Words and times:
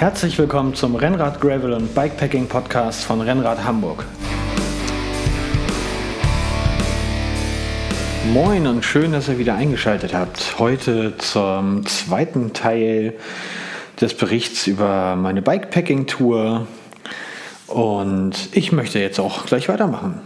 Herzlich 0.00 0.38
willkommen 0.38 0.74
zum 0.74 0.96
Rennrad 0.96 1.42
Gravel 1.42 1.74
und 1.74 1.94
Bikepacking 1.94 2.46
Podcast 2.46 3.04
von 3.04 3.20
Rennrad 3.20 3.62
Hamburg. 3.64 4.06
Moin 8.32 8.66
und 8.66 8.82
schön, 8.82 9.12
dass 9.12 9.28
ihr 9.28 9.36
wieder 9.36 9.56
eingeschaltet 9.56 10.14
habt. 10.14 10.58
Heute 10.58 11.18
zum 11.18 11.84
zweiten 11.84 12.54
Teil 12.54 13.12
des 14.00 14.14
Berichts 14.14 14.66
über 14.66 15.16
meine 15.16 15.42
Bikepacking-Tour. 15.42 16.66
Und 17.66 18.48
ich 18.52 18.72
möchte 18.72 19.00
jetzt 19.00 19.20
auch 19.20 19.44
gleich 19.44 19.68
weitermachen. 19.68 20.22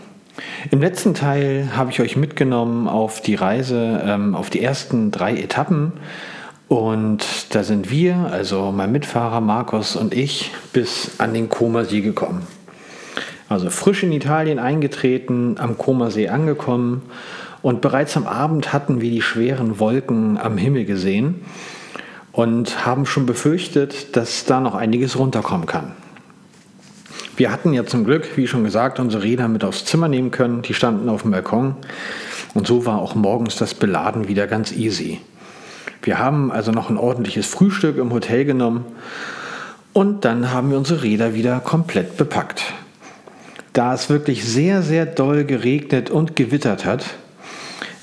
Im 0.70 0.82
letzten 0.82 1.14
Teil 1.14 1.70
habe 1.76 1.90
ich 1.90 2.00
euch 2.00 2.14
mitgenommen 2.14 2.86
auf 2.86 3.20
die 3.20 3.34
Reise, 3.34 4.00
ähm, 4.06 4.36
auf 4.36 4.50
die 4.50 4.62
ersten 4.62 5.10
drei 5.10 5.34
Etappen. 5.34 5.94
Und 6.68 7.24
da 7.50 7.62
sind 7.62 7.90
wir, 7.90 8.28
also 8.30 8.72
mein 8.72 8.92
Mitfahrer 8.92 9.40
Markus 9.40 9.96
und 9.96 10.14
ich, 10.14 10.50
bis 10.72 11.12
an 11.18 11.34
den 11.34 11.48
Comersee 11.48 12.00
gekommen. 12.00 12.46
Also 13.48 13.68
frisch 13.70 14.02
in 14.02 14.12
Italien 14.12 14.58
eingetreten, 14.58 15.56
am 15.58 15.76
Comersee 15.76 16.28
angekommen 16.28 17.02
und 17.62 17.80
bereits 17.80 18.16
am 18.16 18.26
Abend 18.26 18.72
hatten 18.72 19.00
wir 19.00 19.10
die 19.10 19.22
schweren 19.22 19.78
Wolken 19.78 20.38
am 20.38 20.56
Himmel 20.56 20.86
gesehen 20.86 21.44
und 22.32 22.86
haben 22.86 23.06
schon 23.06 23.26
befürchtet, 23.26 24.16
dass 24.16 24.44
da 24.44 24.60
noch 24.60 24.74
einiges 24.74 25.18
runterkommen 25.18 25.66
kann. 25.66 25.92
Wir 27.36 27.50
hatten 27.50 27.72
ja 27.72 27.84
zum 27.84 28.04
Glück, 28.04 28.36
wie 28.36 28.46
schon 28.46 28.64
gesagt, 28.64 29.00
unsere 29.00 29.22
Räder 29.22 29.48
mit 29.48 29.64
aufs 29.64 29.84
Zimmer 29.84 30.08
nehmen 30.08 30.30
können. 30.30 30.62
Die 30.62 30.74
standen 30.74 31.08
auf 31.08 31.22
dem 31.22 31.32
Balkon. 31.32 31.74
Und 32.54 32.66
so 32.66 32.86
war 32.86 33.00
auch 33.00 33.14
morgens 33.14 33.56
das 33.56 33.74
Beladen 33.74 34.28
wieder 34.28 34.46
ganz 34.46 34.72
easy. 34.72 35.20
Wir 36.02 36.18
haben 36.18 36.52
also 36.52 36.70
noch 36.70 36.90
ein 36.90 36.96
ordentliches 36.96 37.46
Frühstück 37.46 37.98
im 37.98 38.12
Hotel 38.12 38.44
genommen 38.44 38.84
und 39.92 40.24
dann 40.24 40.50
haben 40.50 40.70
wir 40.70 40.78
unsere 40.78 41.02
Räder 41.02 41.34
wieder 41.34 41.60
komplett 41.60 42.16
bepackt. 42.16 42.74
Da 43.72 43.94
es 43.94 44.10
wirklich 44.10 44.44
sehr, 44.44 44.82
sehr 44.82 45.06
doll 45.06 45.44
geregnet 45.44 46.10
und 46.10 46.36
gewittert 46.36 46.84
hat, 46.84 47.04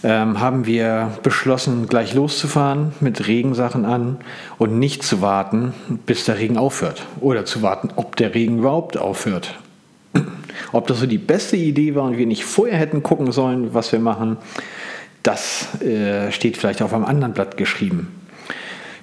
ähm, 0.04 0.40
haben 0.40 0.66
wir 0.66 1.12
beschlossen, 1.22 1.88
gleich 1.88 2.14
loszufahren 2.14 2.94
mit 3.00 3.28
Regensachen 3.28 3.86
an 3.86 4.18
und 4.58 4.80
nicht 4.80 5.04
zu 5.04 5.22
warten, 5.22 5.74
bis 6.06 6.26
der 6.26 6.40
Regen 6.40 6.58
aufhört. 6.58 7.06
Oder 7.20 7.46
zu 7.46 7.62
warten, 7.62 7.90
ob 7.96 8.16
der 8.16 8.34
Regen 8.34 8.60
überhaupt 8.60 8.98
aufhört. 8.98 9.56
Ob 10.74 10.88
das 10.88 11.00
so 11.00 11.06
die 11.06 11.18
beste 11.18 11.58
Idee 11.58 11.96
war 11.96 12.04
und 12.04 12.18
wir 12.18 12.26
nicht 12.26 12.46
vorher 12.46 12.78
hätten 12.78 13.04
gucken 13.04 13.32
sollen, 13.32 13.74
was 13.74 13.92
wir 13.92 14.00
machen, 14.00 14.38
das 15.24 15.82
äh, 15.82 16.32
steht 16.32 16.58
vielleicht 16.58 16.82
auf 16.82 16.94
einem 16.94 17.06
anderen 17.06 17.34
Blatt 17.34 17.58
geschrieben. 17.58 18.08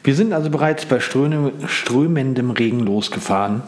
Wir 0.04 0.14
sind 0.14 0.32
also 0.32 0.48
bereits 0.48 0.86
bei 0.86 1.00
strömendem 1.00 2.50
Regen 2.50 2.80
losgefahren 2.80 3.62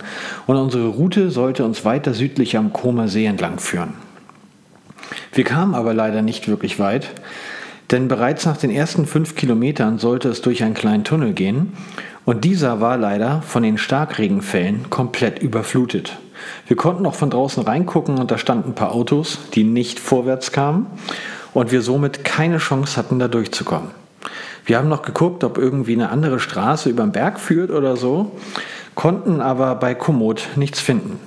und 0.46 0.56
unsere 0.56 0.88
Route 0.88 1.30
sollte 1.30 1.64
uns 1.64 1.84
weiter 1.84 2.14
südlich 2.14 2.56
am 2.56 2.72
Comer 2.72 3.08
See 3.08 3.26
entlang 3.26 3.58
führen. 3.58 3.94
Wir 5.32 5.44
kamen 5.44 5.74
aber 5.74 5.92
leider 5.92 6.22
nicht 6.22 6.48
wirklich 6.48 6.78
weit, 6.78 7.10
denn 7.90 8.08
bereits 8.08 8.46
nach 8.46 8.56
den 8.56 8.70
ersten 8.70 9.06
fünf 9.06 9.34
Kilometern 9.34 9.98
sollte 9.98 10.28
es 10.28 10.40
durch 10.40 10.62
einen 10.62 10.74
kleinen 10.74 11.04
Tunnel 11.04 11.34
gehen 11.34 11.72
und 12.24 12.44
dieser 12.44 12.80
war 12.80 12.96
leider 12.96 13.42
von 13.42 13.62
den 13.62 13.76
Starkregenfällen 13.76 14.88
komplett 14.88 15.40
überflutet. 15.40 16.18
Wir 16.66 16.76
konnten 16.76 17.04
auch 17.06 17.16
von 17.16 17.30
draußen 17.30 17.62
reingucken 17.62 18.18
und 18.18 18.30
da 18.30 18.38
standen 18.38 18.70
ein 18.70 18.74
paar 18.74 18.92
Autos, 18.92 19.38
die 19.54 19.64
nicht 19.64 19.98
vorwärts 20.00 20.52
kamen 20.52 20.86
und 21.54 21.72
wir 21.72 21.82
somit 21.82 22.24
keine 22.24 22.58
Chance 22.58 22.96
hatten, 22.96 23.18
da 23.18 23.28
durchzukommen. 23.28 23.90
Wir 24.64 24.78
haben 24.78 24.88
noch 24.88 25.02
geguckt, 25.02 25.42
ob 25.44 25.58
irgendwie 25.58 25.94
eine 25.94 26.10
andere 26.10 26.38
Straße 26.38 26.90
über 26.90 27.02
den 27.02 27.12
Berg 27.12 27.40
führt 27.40 27.70
oder 27.70 27.96
so, 27.96 28.32
konnten 28.94 29.40
aber 29.40 29.74
bei 29.74 29.94
Komoot 29.94 30.48
nichts 30.56 30.80
finden. 30.80 31.18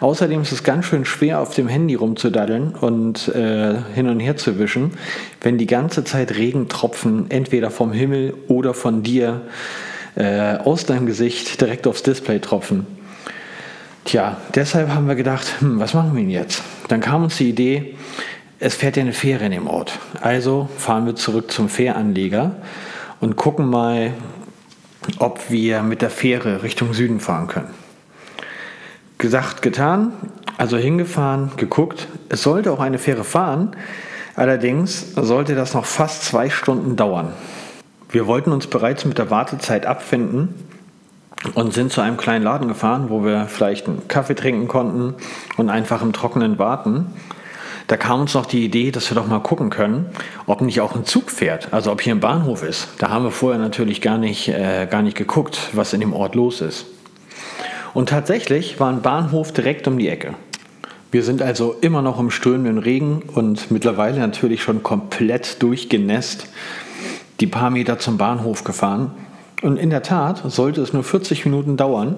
Außerdem 0.00 0.42
ist 0.42 0.50
es 0.50 0.64
ganz 0.64 0.86
schön 0.86 1.04
schwer, 1.04 1.38
auf 1.38 1.54
dem 1.54 1.68
Handy 1.68 1.94
rumzudaddeln 1.94 2.74
und 2.74 3.28
äh, 3.28 3.74
hin 3.94 4.08
und 4.08 4.18
her 4.18 4.36
zu 4.36 4.58
wischen, 4.58 4.92
wenn 5.42 5.58
die 5.58 5.68
ganze 5.68 6.02
Zeit 6.02 6.34
Regentropfen 6.36 7.30
entweder 7.30 7.70
vom 7.70 7.92
Himmel 7.92 8.34
oder 8.48 8.74
von 8.74 9.04
dir 9.04 9.42
äh, 10.16 10.56
aus 10.56 10.86
deinem 10.86 11.06
Gesicht 11.06 11.60
direkt 11.60 11.86
aufs 11.86 12.02
Display 12.02 12.40
tropfen. 12.40 12.84
Tja, 14.04 14.38
deshalb 14.56 14.88
haben 14.88 15.06
wir 15.06 15.14
gedacht, 15.14 15.46
hm, 15.60 15.78
was 15.78 15.94
machen 15.94 16.14
wir 16.14 16.20
denn 16.20 16.30
jetzt? 16.30 16.64
Dann 16.88 17.00
kam 17.00 17.22
uns 17.22 17.36
die 17.36 17.48
Idee, 17.48 17.94
es 18.62 18.76
fährt 18.76 18.96
ja 18.96 19.02
eine 19.02 19.12
Fähre 19.12 19.44
in 19.44 19.50
dem 19.50 19.66
Ort. 19.66 19.98
Also 20.20 20.68
fahren 20.78 21.04
wir 21.04 21.16
zurück 21.16 21.50
zum 21.50 21.68
Fähranleger 21.68 22.52
und 23.20 23.34
gucken 23.34 23.68
mal, 23.68 24.12
ob 25.18 25.50
wir 25.50 25.82
mit 25.82 26.00
der 26.00 26.10
Fähre 26.10 26.62
Richtung 26.62 26.94
Süden 26.94 27.18
fahren 27.18 27.48
können. 27.48 27.70
Gesagt, 29.18 29.62
getan, 29.62 30.12
also 30.58 30.76
hingefahren, 30.76 31.50
geguckt. 31.56 32.06
Es 32.28 32.44
sollte 32.44 32.70
auch 32.70 32.78
eine 32.78 32.98
Fähre 32.98 33.24
fahren, 33.24 33.74
allerdings 34.36 35.12
sollte 35.16 35.56
das 35.56 35.74
noch 35.74 35.84
fast 35.84 36.24
zwei 36.24 36.48
Stunden 36.48 36.94
dauern. 36.94 37.32
Wir 38.10 38.28
wollten 38.28 38.52
uns 38.52 38.68
bereits 38.68 39.04
mit 39.04 39.18
der 39.18 39.28
Wartezeit 39.28 39.86
abfinden 39.86 40.54
und 41.54 41.74
sind 41.74 41.90
zu 41.90 42.00
einem 42.00 42.16
kleinen 42.16 42.44
Laden 42.44 42.68
gefahren, 42.68 43.10
wo 43.10 43.24
wir 43.24 43.46
vielleicht 43.46 43.88
einen 43.88 44.06
Kaffee 44.06 44.36
trinken 44.36 44.68
konnten 44.68 45.14
und 45.56 45.68
einfach 45.68 46.00
im 46.00 46.12
Trockenen 46.12 46.60
warten. 46.60 47.06
Da 47.92 47.98
kam 47.98 48.22
uns 48.22 48.32
noch 48.32 48.46
die 48.46 48.64
Idee, 48.64 48.90
dass 48.90 49.10
wir 49.10 49.16
doch 49.16 49.26
mal 49.26 49.40
gucken 49.40 49.68
können, 49.68 50.06
ob 50.46 50.62
nicht 50.62 50.80
auch 50.80 50.94
ein 50.96 51.04
Zug 51.04 51.30
fährt, 51.30 51.74
also 51.74 51.92
ob 51.92 52.00
hier 52.00 52.14
ein 52.14 52.20
Bahnhof 52.20 52.62
ist. 52.62 52.88
Da 52.96 53.10
haben 53.10 53.22
wir 53.22 53.30
vorher 53.30 53.60
natürlich 53.60 54.00
gar 54.00 54.16
nicht, 54.16 54.48
äh, 54.48 54.88
gar 54.90 55.02
nicht 55.02 55.14
geguckt, 55.14 55.68
was 55.74 55.92
in 55.92 56.00
dem 56.00 56.14
Ort 56.14 56.34
los 56.34 56.62
ist. 56.62 56.86
Und 57.92 58.08
tatsächlich 58.08 58.80
war 58.80 58.88
ein 58.88 59.02
Bahnhof 59.02 59.52
direkt 59.52 59.86
um 59.88 59.98
die 59.98 60.08
Ecke. 60.08 60.32
Wir 61.10 61.22
sind 61.22 61.42
also 61.42 61.76
immer 61.82 62.00
noch 62.00 62.18
im 62.18 62.30
strömenden 62.30 62.78
Regen 62.78 63.24
und 63.34 63.70
mittlerweile 63.70 64.20
natürlich 64.20 64.62
schon 64.62 64.82
komplett 64.82 65.62
durchgenässt 65.62 66.46
die 67.40 67.46
paar 67.46 67.68
Meter 67.68 67.98
zum 67.98 68.16
Bahnhof 68.16 68.64
gefahren. 68.64 69.10
Und 69.60 69.76
in 69.76 69.90
der 69.90 70.02
Tat 70.02 70.40
sollte 70.50 70.80
es 70.80 70.94
nur 70.94 71.04
40 71.04 71.44
Minuten 71.44 71.76
dauern, 71.76 72.16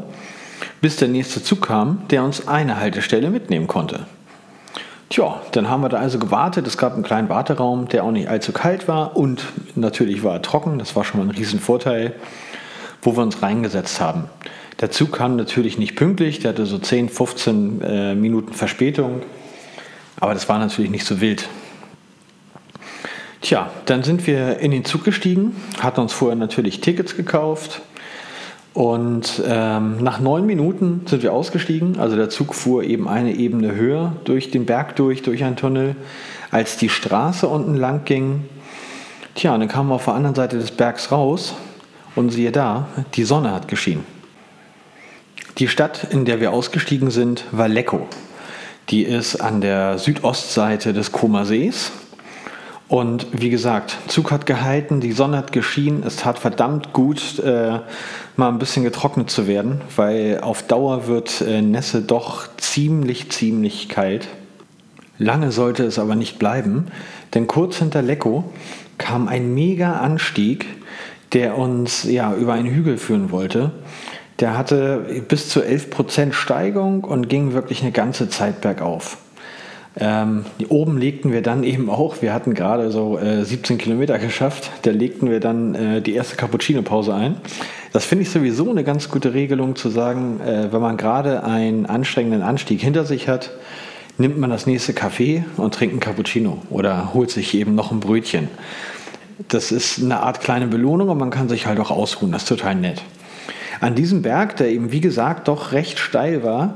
bis 0.81 0.95
der 0.95 1.09
nächste 1.09 1.43
Zug 1.43 1.63
kam, 1.63 2.05
der 2.11 2.23
uns 2.23 2.47
eine 2.47 2.79
Haltestelle 2.79 3.29
mitnehmen 3.29 3.67
konnte. 3.67 4.07
Tja, 5.15 5.41
dann 5.53 5.71
haben 5.71 5.81
wir 5.81 5.89
da 5.89 5.99
also 5.99 6.19
gewartet. 6.19 6.67
Es 6.67 6.77
gab 6.77 6.95
einen 6.95 7.05
kleinen 7.05 7.29
Warteraum, 7.29 7.87
der 7.87 8.03
auch 8.03 8.11
nicht 8.11 8.29
allzu 8.29 8.51
kalt 8.51 8.89
war 8.89 9.17
und 9.17 9.45
natürlich 9.77 10.25
war 10.25 10.33
er 10.33 10.43
trocken. 10.43 10.81
Das 10.81 10.97
war 10.97 11.05
schon 11.05 11.21
mal 11.21 11.27
ein 11.29 11.31
Riesenvorteil, 11.31 12.17
wo 13.01 13.17
wir 13.17 13.23
uns 13.23 13.41
reingesetzt 13.41 14.01
haben. 14.01 14.25
Der 14.81 14.91
Zug 14.91 15.13
kam 15.13 15.37
natürlich 15.37 15.79
nicht 15.79 15.95
pünktlich, 15.95 16.41
der 16.41 16.51
hatte 16.51 16.67
so 16.67 16.79
10, 16.79 17.11
15 17.11 17.81
äh, 17.81 18.15
Minuten 18.17 18.55
Verspätung, 18.55 19.23
aber 20.19 20.35
das 20.35 20.49
war 20.49 20.59
natürlich 20.59 20.91
nicht 20.91 21.07
so 21.07 21.21
wild. 21.21 21.49
Tja, 23.41 23.71
dann 23.87 24.03
sind 24.03 24.27
wir 24.27 24.59
in 24.59 24.73
den 24.73 24.85
Zug 24.85 25.05
gestiegen, 25.05 25.55
hatten 25.79 26.01
uns 26.01 26.13
vorher 26.13 26.35
natürlich 26.35 26.81
Tickets 26.81 27.17
gekauft 27.17 27.83
und 28.75 29.41
ähm, 29.47 29.99
nach 30.03 30.19
neun 30.19 30.47
Minuten 30.47 31.03
sind 31.07 31.23
wir 31.23 31.33
ausgestiegen. 31.33 32.01
Also 32.01 32.17
der 32.17 32.29
Zug 32.29 32.57
fuhr 32.57 32.83
eben 32.83 33.09
eine 33.09 33.33
Ebene 33.33 33.77
höher 33.77 34.17
durch 34.25 34.51
den 34.51 34.67
Berg 34.67 34.97
durch, 34.97 35.23
durch 35.23 35.45
einen 35.45 35.55
Tunnel, 35.55 35.95
als 36.51 36.77
die 36.77 36.89
Straße 36.89 37.47
unten 37.47 37.75
lang 37.75 38.05
ging. 38.05 38.45
Tja, 39.37 39.55
und 39.55 39.61
dann 39.61 39.69
kamen 39.69 39.91
wir 39.91 39.95
auf 39.95 40.05
der 40.05 40.15
anderen 40.15 40.35
Seite 40.35 40.59
des 40.59 40.73
Bergs 40.73 41.13
raus 41.13 41.55
und 42.17 42.31
siehe 42.31 42.51
da, 42.51 42.89
die 43.15 43.23
Sonne 43.23 43.53
hat 43.53 43.69
geschienen. 43.69 44.05
Die 45.59 45.69
Stadt, 45.69 46.09
in 46.11 46.25
der 46.25 46.41
wir 46.41 46.53
ausgestiegen 46.53 47.13
sind, 47.13 47.45
war 47.53 47.69
Lecco. 47.69 48.09
Die 48.91 49.05
ist 49.05 49.37
an 49.37 49.61
der 49.61 49.99
Südostseite 49.99 50.93
des 50.93 51.13
Koma 51.13 51.45
Sees. 51.45 51.93
Und 52.89 53.27
wie 53.33 53.49
gesagt, 53.49 53.97
Zug 54.09 54.31
hat 54.31 54.45
gehalten, 54.45 55.01
die 55.01 55.13
Sonne 55.13 55.39
hat 55.39 55.53
geschienen, 55.53 56.03
es 56.07 56.17
tat 56.17 56.39
verdammt 56.39 56.93
gut, 56.93 57.39
äh, 57.39 57.81
mal 58.37 58.49
ein 58.49 58.59
bisschen 58.59 58.85
getrocknet 58.85 59.31
zu 59.31 59.47
werden, 59.47 59.81
weil 59.97 60.41
auf 60.43 60.63
Dauer 60.65 61.07
wird 61.07 61.41
äh, 61.41 61.63
Nässe 61.63 62.03
doch 62.03 62.47
ziemlich, 62.59 63.31
ziemlich 63.31 63.89
kalt. 63.89 64.29
Lange 65.19 65.51
sollte 65.51 65.85
es 65.85 65.99
aber 65.99 66.15
nicht 66.15 66.39
bleiben, 66.39 66.89
denn 67.33 67.47
kurz 67.47 67.79
hinter 67.79 68.03
Lecco 68.03 68.45
kam 68.99 69.29
ein 69.29 69.55
mega 69.55 69.95
Anstieg, 70.01 70.67
der 71.33 71.57
uns 71.57 72.05
ja 72.05 72.35
über 72.35 72.53
einen 72.53 72.69
Hügel 72.69 72.99
führen 72.99 73.31
wollte. 73.31 73.73
Der 74.41 74.59
hatte 74.59 75.25
bis 75.29 75.49
zu 75.49 75.61
11% 75.61 76.33
Steigung 76.33 77.05
und 77.05 77.29
ging 77.29 77.53
wirklich 77.53 77.83
eine 77.83 77.93
ganze 77.93 78.29
Zeit 78.29 78.61
bergauf. 78.61 79.17
Ähm, 79.97 80.45
oben 80.69 80.99
legten 80.99 81.33
wir 81.33 81.41
dann 81.41 81.63
eben 81.63 81.89
auch, 81.89 82.21
wir 82.21 82.35
hatten 82.35 82.55
gerade 82.55 82.91
so 82.91 83.17
äh, 83.17 83.45
17 83.45 83.79
Kilometer 83.79 84.19
geschafft, 84.19 84.71
da 84.83 84.91
legten 84.91 85.31
wir 85.31 85.39
dann 85.39 85.75
äh, 85.75 86.03
die 86.03 86.15
erste 86.15 86.35
Cappuccino-Pause 86.37 87.15
ein. 87.15 87.37
Das 87.93 88.05
finde 88.05 88.23
ich 88.23 88.31
sowieso 88.31 88.69
eine 88.69 88.83
ganz 88.83 89.09
gute 89.09 89.35
Regelung 89.35 89.77
zu 89.77 89.89
sagen, 89.89 90.41
äh, 90.41 90.73
wenn 90.73 90.81
man 90.81 90.97
gerade 90.97 91.45
einen 91.45 91.87
anstrengenden 91.87 92.43
Anstieg 92.43 92.81
hinter 92.81 93.05
sich 93.05 93.29
hat, 93.29 93.53
nimmt 94.19 94.37
man 94.37 94.51
das 94.51 94.67
nächste 94.67 94.95
Kaffee 94.95 95.45
und 95.57 95.75
trinkt 95.75 95.93
einen 95.93 96.01
Cappuccino 96.01 96.63
oder 96.71 97.15
holt 97.15 97.31
sich 97.31 97.55
eben 97.55 97.77
noch 97.77 97.93
ein 97.93 98.01
Brötchen. 98.01 98.49
Das 99.49 99.71
ist 99.71 100.03
eine 100.03 100.21
Art 100.21 100.41
kleine 100.41 100.67
Belohnung 100.67 101.09
und 101.09 101.19
man 101.19 101.31
kann 101.31 101.49
sich 101.49 101.67
halt 101.67 101.79
auch 101.79 101.93
ausruhen, 101.93 102.33
das 102.33 102.43
ist 102.43 102.49
total 102.49 102.75
nett. 102.75 103.03
An 103.81 103.95
diesem 103.95 104.23
Berg, 104.23 104.57
der 104.57 104.69
eben 104.71 104.91
wie 104.91 105.01
gesagt 105.01 105.47
doch 105.47 105.73
recht 105.73 105.99
steil 105.99 106.43
war, 106.43 106.75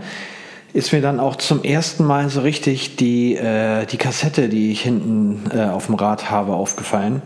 ist 0.75 0.93
mir 0.93 1.01
dann 1.01 1.19
auch 1.19 1.37
zum 1.37 1.65
ersten 1.65 2.05
Mal 2.05 2.29
so 2.29 2.41
richtig 2.43 2.97
die, 2.97 3.35
äh, 3.37 3.87
die 3.87 3.97
Kassette, 3.97 4.49
die 4.49 4.71
ich 4.71 4.83
hinten 4.83 5.51
äh, 5.51 5.65
auf 5.65 5.87
dem 5.87 5.95
Rad 5.95 6.31
habe, 6.31 6.53
aufgefallen. 6.53 7.23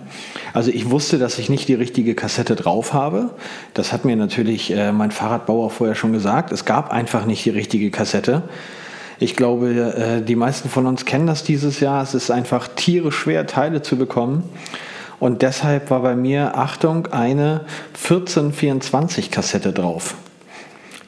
Also 0.52 0.70
ich 0.70 0.90
wusste, 0.90 1.18
dass 1.18 1.38
ich 1.38 1.48
nicht 1.48 1.68
die 1.68 1.74
richtige 1.74 2.14
Kassette 2.14 2.54
drauf 2.54 2.92
habe. 2.92 3.30
Das 3.74 3.92
hat 3.92 4.04
mir 4.04 4.14
natürlich 4.14 4.70
äh, 4.70 4.92
mein 4.92 5.10
Fahrradbauer 5.10 5.70
vorher 5.70 5.96
schon 5.96 6.12
gesagt. 6.12 6.52
Es 6.52 6.64
gab 6.64 6.92
einfach 6.92 7.26
nicht 7.26 7.44
die 7.44 7.50
richtige 7.50 7.90
Kassette. 7.90 8.44
Ich 9.18 9.36
glaube, 9.36 9.70
äh, 9.70 10.22
die 10.22 10.36
meisten 10.36 10.68
von 10.68 10.86
uns 10.86 11.04
kennen 11.04 11.26
das 11.26 11.42
dieses 11.42 11.80
Jahr. 11.80 12.02
Es 12.02 12.14
ist 12.14 12.30
einfach 12.30 12.68
tierisch 12.68 13.16
schwer, 13.16 13.46
Teile 13.46 13.82
zu 13.82 13.96
bekommen. 13.96 14.44
Und 15.18 15.42
deshalb 15.42 15.90
war 15.90 16.00
bei 16.00 16.16
mir, 16.16 16.56
Achtung, 16.56 17.06
eine 17.08 17.62
1424 17.94 19.30
Kassette 19.30 19.72
drauf. 19.72 20.16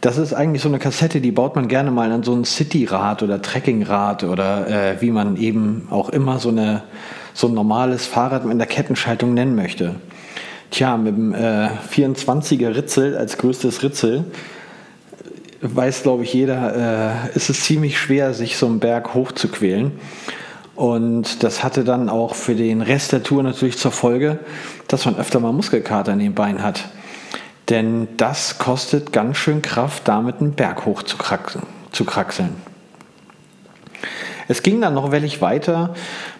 Das 0.05 0.19
ist 0.19 0.35
eigentlich 0.35 0.61
so 0.61 0.69
eine 0.69 0.79
Kassette, 0.79 1.23
die 1.23 1.33
baut 1.33 1.57
man 1.57 1.67
gerne 1.67 1.91
mal 1.91 2.13
an 2.13 2.23
so 2.23 2.35
ein 2.35 2.45
Cityrad 2.45 3.23
oder 3.23 3.41
Trekkingrad 3.41 4.23
oder 4.23 4.69
äh, 4.69 5.01
wie 5.01 5.11
man 5.11 5.39
eben 5.39 5.89
auch 5.89 6.11
immer 6.11 6.39
so, 6.39 6.51
eine, 6.51 6.83
so 7.33 7.47
ein 7.47 7.55
normales 7.55 8.05
Fahrrad 8.05 8.45
mit 8.45 8.59
der 8.59 8.67
Kettenschaltung 8.67 9.33
nennen 9.33 9.55
möchte. 9.55 9.95
Tja, 10.71 10.99
mit 10.99 11.17
dem 11.17 11.33
äh, 11.33 11.71
24er 11.91 12.77
Ritzel 12.77 13.17
als 13.17 13.39
größtes 13.39 13.83
Ritzel 13.83 14.27
weiß, 15.63 16.03
glaube 16.03 16.25
ich, 16.25 16.35
jeder, 16.35 17.25
äh, 17.33 17.35
ist 17.35 17.49
es 17.49 17.63
ziemlich 17.63 17.99
schwer, 17.99 18.35
sich 18.35 18.59
so 18.59 18.67
einen 18.67 18.81
Berg 18.81 19.15
hochzuquälen. 19.15 19.93
Und 20.75 21.43
das 21.43 21.65
hatte 21.65 21.83
dann 21.83 22.11
auch 22.11 22.35
für 22.35 22.55
den 22.55 22.83
Rest 22.83 23.13
der 23.13 23.23
Tour 23.23 23.43
natürlich 23.43 23.79
zur 23.79 23.91
Folge, 23.91 24.39
dass 24.87 25.07
man 25.07 25.17
öfter 25.17 25.41
mal 25.41 25.55
Muskelkater 25.55 26.13
in 26.13 26.19
den 26.19 26.35
Beinen 26.35 26.63
hat. 26.63 26.91
Denn 27.71 28.09
das 28.17 28.59
kostet 28.59 29.13
ganz 29.13 29.39
schön 29.39 29.63
Kraft, 29.63 30.07
damit 30.07 30.41
einen 30.41 30.53
Berg 30.53 30.85
hoch 30.85 31.03
zu, 31.03 31.17
kraxeln. 31.17 31.65
Zu 31.93 32.05
kraxeln. 32.05 32.51
Es 34.49 34.63
ging 34.63 34.81
dann 34.81 34.95
noch 34.95 35.11
wellig 35.11 35.41
weiter, 35.41 35.95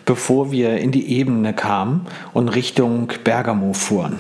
bevor 0.05 0.53
wir 0.53 0.77
in 0.79 0.93
die 0.93 1.09
Ebene 1.19 1.55
kamen 1.55 2.07
und 2.35 2.49
Richtung 2.49 3.11
Bergamo 3.25 3.73
fuhren. 3.73 4.19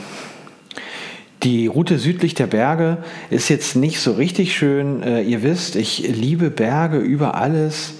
Die 1.43 1.67
Route 1.67 1.99
südlich 1.99 2.33
der 2.33 2.47
Berge 2.47 2.99
ist 3.29 3.51
jetzt 3.51 3.77
nicht 3.77 4.01
so 4.01 4.13
richtig 4.13 4.57
schön. 4.57 5.03
Äh, 5.03 5.21
ihr 5.23 5.43
wisst, 5.43 5.77
ich 5.77 5.99
liebe 5.99 6.49
Berge 6.49 6.97
über 6.97 7.35
alles. 7.35 7.95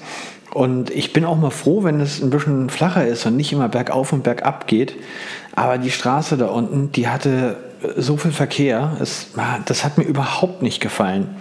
Und 0.55 0.89
ich 0.89 1.13
bin 1.13 1.27
auch 1.27 1.37
mal 1.37 1.51
froh, 1.51 1.85
wenn 1.85 2.01
es 2.01 2.23
ein 2.23 2.31
bisschen 2.31 2.71
flacher 2.71 3.07
ist 3.07 3.27
und 3.27 3.37
nicht 3.37 3.53
immer 3.53 3.69
bergauf 3.69 4.15
und 4.15 4.23
bergab 4.23 4.67
geht. 4.67 4.95
Aber 5.55 5.77
die 5.77 5.91
Straße 5.91 6.39
da 6.39 6.47
unten, 6.47 6.91
die 6.93 7.09
hatte 7.09 7.57
so 7.97 8.17
viel 8.17 8.33
Verkehr. 8.33 8.97
Es, 9.01 9.29
das 9.67 9.85
hat 9.85 9.99
mir 9.99 10.05
überhaupt 10.05 10.63
nicht 10.63 10.81
gefallen. 10.81 11.37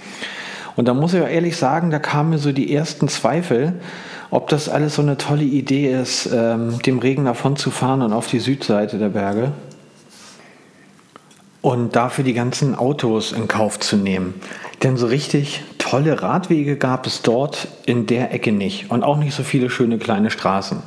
Und 0.76 0.88
da 0.88 0.94
muss 0.94 1.14
ich 1.14 1.22
auch 1.22 1.28
ehrlich 1.28 1.58
sagen, 1.58 1.92
da 1.92 2.00
kamen 2.00 2.32
mir 2.32 2.40
so 2.40 2.52
die 2.52 2.74
ersten 2.74 3.08
Zweifel, 3.08 3.74
ob 4.32 4.50
das 4.50 4.70
alles 4.70 4.96
so 4.96 5.02
eine 5.02 5.18
tolle 5.18 5.44
Idee 5.44 5.94
ist, 5.94 6.30
ähm, 6.34 6.80
dem 6.86 7.00
Regen 7.00 7.26
davon 7.26 7.56
zu 7.56 7.70
fahren 7.70 8.02
und 8.02 8.14
auf 8.14 8.28
die 8.28 8.40
Südseite 8.40 8.98
der 8.98 9.10
Berge 9.10 9.52
und 11.62 11.96
dafür 11.96 12.24
die 12.24 12.34
ganzen 12.34 12.76
Autos 12.76 13.32
in 13.32 13.48
Kauf 13.48 13.80
zu 13.80 13.96
nehmen. 13.96 14.34
Denn 14.84 14.98
so 14.98 15.08
richtig 15.08 15.64
tolle 15.78 16.22
Radwege 16.22 16.76
gab 16.76 17.08
es 17.08 17.22
dort 17.22 17.68
in 17.86 18.06
der 18.06 18.34
Ecke 18.34 18.52
nicht 18.52 18.92
und 18.92 19.04
auch 19.04 19.18
nicht 19.18 19.34
so 19.34 19.44
viele 19.44 19.70
schöne 19.70 19.98
kleine 19.98 20.30
Straßen. 20.30 20.84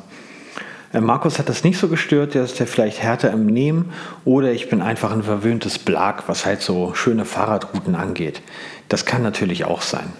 Äh, 0.93 1.01
Markus 1.01 1.39
hat 1.39 1.49
das 1.49 1.65
nicht 1.65 1.79
so 1.79 1.89
gestört, 1.89 2.35
der 2.35 2.45
ist 2.45 2.59
ja 2.59 2.67
vielleicht 2.67 3.03
härter 3.03 3.31
im 3.31 3.47
Nehmen 3.47 3.93
oder 4.25 4.53
ich 4.53 4.69
bin 4.69 4.81
einfach 4.81 5.13
ein 5.13 5.23
verwöhntes 5.23 5.79
Blag, 5.79 6.29
was 6.29 6.47
halt 6.47 6.63
so 6.63 6.95
schöne 6.95 7.25
Fahrradrouten 7.25 7.95
angeht. 7.95 8.43
Das 8.89 9.05
kann 9.05 9.23
natürlich 9.23 9.65
auch 9.65 9.83
sein. 9.83 10.13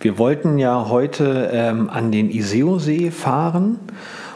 Wir 0.00 0.18
wollten 0.18 0.58
ja 0.58 0.88
heute 0.88 1.50
ähm, 1.52 1.90
an 1.90 2.12
den 2.12 2.30
Iseo-See 2.30 3.10
fahren 3.10 3.80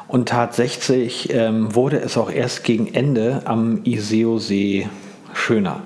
und 0.09 0.29
tatsächlich 0.29 1.33
ähm, 1.33 1.75
wurde 1.75 1.99
es 1.99 2.17
auch 2.17 2.31
erst 2.31 2.65
gegen 2.65 2.93
Ende 2.93 3.43
am 3.45 3.81
Iseo-See 3.85 4.89
schöner. 5.35 5.83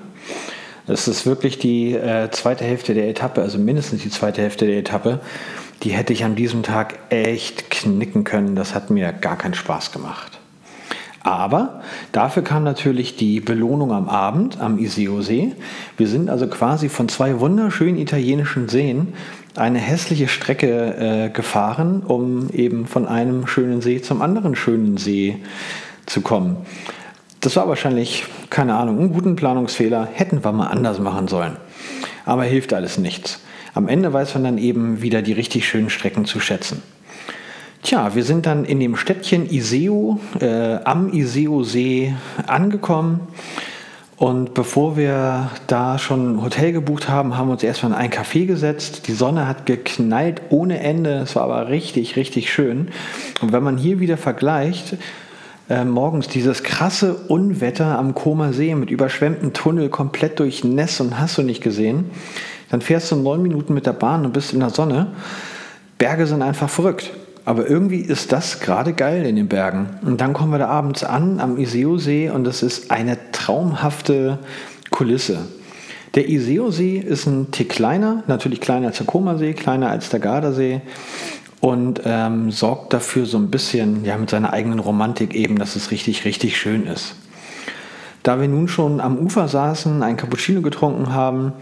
Das 0.87 1.07
ist 1.07 1.25
wirklich 1.25 1.59
die 1.59 1.93
äh, 1.93 2.31
zweite 2.31 2.63
Hälfte 2.63 2.93
der 2.93 3.09
Etappe, 3.09 3.41
also 3.41 3.59
mindestens 3.59 4.01
die 4.01 4.09
zweite 4.09 4.41
Hälfte 4.41 4.65
der 4.65 4.79
Etappe 4.79 5.19
die 5.83 5.91
hätte 5.91 6.13
ich 6.13 6.23
an 6.23 6.35
diesem 6.35 6.63
Tag 6.63 6.99
echt 7.09 7.69
knicken 7.69 8.23
können. 8.23 8.55
Das 8.55 8.73
hat 8.73 8.89
mir 8.89 9.11
gar 9.13 9.37
keinen 9.37 9.53
Spaß 9.53 9.91
gemacht. 9.91 10.39
Aber 11.21 11.81
dafür 12.13 12.41
kam 12.41 12.63
natürlich 12.63 13.17
die 13.17 13.41
Belohnung 13.41 13.91
am 13.91 14.07
Abend 14.07 14.61
am 14.61 14.79
Iseo-See. 14.79 15.53
Wir 15.97 16.07
sind 16.07 16.29
also 16.29 16.47
quasi 16.47 16.87
von 16.87 17.09
zwei 17.09 17.39
wunderschönen 17.41 17.97
italienischen 17.97 18.69
Seen 18.69 19.13
eine 19.55 19.79
hässliche 19.79 20.27
Strecke 20.27 21.25
äh, 21.25 21.29
gefahren, 21.29 22.03
um 22.03 22.49
eben 22.51 22.85
von 22.85 23.07
einem 23.07 23.47
schönen 23.47 23.81
See 23.81 24.01
zum 24.01 24.21
anderen 24.21 24.55
schönen 24.55 24.97
See 24.97 25.37
zu 26.05 26.21
kommen. 26.21 26.57
Das 27.41 27.55
war 27.55 27.67
wahrscheinlich, 27.67 28.25
keine 28.49 28.75
Ahnung, 28.75 28.99
ein 28.99 29.13
guten 29.13 29.35
Planungsfehler. 29.35 30.07
Hätten 30.11 30.43
wir 30.43 30.51
mal 30.51 30.67
anders 30.67 30.99
machen 30.99 31.27
sollen. 31.27 31.57
Aber 32.25 32.43
hilft 32.43 32.73
alles 32.73 32.97
nichts. 32.97 33.41
Am 33.77 33.87
Ende 33.87 34.11
weiß 34.11 34.33
man 34.33 34.43
dann 34.43 34.57
eben 34.57 35.03
wieder 35.03 35.21
die 35.21 35.33
richtig 35.33 35.67
schönen 35.67 35.91
Strecken 35.91 36.25
zu 36.25 36.39
schätzen. 36.39 36.81
Tja, 37.83 38.15
wir 38.15 38.23
sind 38.23 38.47
dann 38.47 38.65
in 38.65 38.79
dem 38.79 38.95
Städtchen 38.95 39.47
Iseo 39.47 40.19
äh, 40.41 40.79
am 40.83 41.13
Iseo-See 41.13 42.15
angekommen. 42.47 43.19
Und 44.15 44.55
bevor 44.55 44.97
wir 44.97 45.51
da 45.67 45.99
schon 45.99 46.37
ein 46.37 46.41
Hotel 46.41 46.71
gebucht 46.71 47.07
haben, 47.07 47.37
haben 47.37 47.49
wir 47.49 47.51
uns 47.51 47.61
erstmal 47.61 47.91
in 47.91 47.97
ein 47.99 48.09
Café 48.09 48.47
gesetzt. 48.47 49.07
Die 49.07 49.13
Sonne 49.13 49.47
hat 49.47 49.67
geknallt 49.67 50.41
ohne 50.49 50.79
Ende. 50.79 51.19
Es 51.19 51.35
war 51.35 51.43
aber 51.43 51.69
richtig, 51.69 52.15
richtig 52.15 52.51
schön. 52.51 52.87
Und 53.41 53.51
wenn 53.51 53.61
man 53.61 53.77
hier 53.77 53.99
wieder 53.99 54.17
vergleicht, 54.17 54.97
äh, 55.69 55.85
morgens 55.85 56.27
dieses 56.27 56.63
krasse 56.63 57.13
Unwetter 57.13 57.99
am 57.99 58.15
Koma 58.15 58.53
See 58.53 58.73
mit 58.73 58.89
überschwemmtem 58.89 59.53
Tunnel, 59.53 59.89
komplett 59.89 60.39
durch 60.39 60.63
Näss 60.63 60.99
und 60.99 61.19
hast 61.19 61.37
du 61.37 61.43
nicht 61.43 61.61
gesehen. 61.61 62.05
Dann 62.69 62.81
fährst 62.81 63.11
du 63.11 63.15
neun 63.15 63.41
Minuten 63.41 63.73
mit 63.73 63.85
der 63.85 63.93
Bahn 63.93 64.25
und 64.25 64.33
bist 64.33 64.53
in 64.53 64.59
der 64.59 64.69
Sonne. 64.69 65.07
Berge 65.97 66.27
sind 66.27 66.41
einfach 66.41 66.69
verrückt. 66.69 67.11
Aber 67.45 67.69
irgendwie 67.69 68.01
ist 68.01 68.33
das 68.33 68.59
gerade 68.59 68.91
geil 68.91 69.25
in 69.25 69.37
den 69.37 69.47
Bergen. 69.47 69.87
Und 70.05 70.19
dann 70.19 70.33
kommen 70.33 70.51
wir 70.51 70.59
da 70.59 70.67
abends 70.67 71.05
an 71.05 71.39
am 71.39 71.57
Iseo-See 71.57 72.29
und 72.29 72.43
das 72.43 72.61
ist 72.61 72.91
eine 72.91 73.17
traumhafte 73.31 74.39
Kulisse. 74.89 75.47
Der 76.15 76.27
Iseo-See 76.27 76.97
ist 76.97 77.25
ein 77.25 77.51
Tick 77.51 77.69
kleiner, 77.69 78.23
natürlich 78.27 78.59
kleiner 78.59 78.87
als 78.87 78.97
der 78.97 79.05
Koma-See, 79.05 79.53
kleiner 79.53 79.89
als 79.89 80.09
der 80.09 80.19
Gardasee 80.19 80.81
und 81.61 82.01
ähm, 82.03 82.51
sorgt 82.51 82.91
dafür 82.91 83.25
so 83.25 83.37
ein 83.37 83.49
bisschen, 83.49 84.03
ja, 84.03 84.17
mit 84.17 84.29
seiner 84.29 84.51
eigenen 84.51 84.79
Romantik 84.79 85.33
eben, 85.33 85.57
dass 85.57 85.77
es 85.77 85.91
richtig, 85.91 86.25
richtig 86.25 86.57
schön 86.57 86.85
ist. 86.85 87.15
Da 88.23 88.41
wir 88.41 88.49
nun 88.49 88.67
schon 88.67 88.99
am 88.99 89.17
Ufer 89.17 89.47
saßen, 89.47 90.03
ein 90.03 90.17
Cappuccino 90.17 90.61
getrunken 90.61 91.13
haben, 91.13 91.53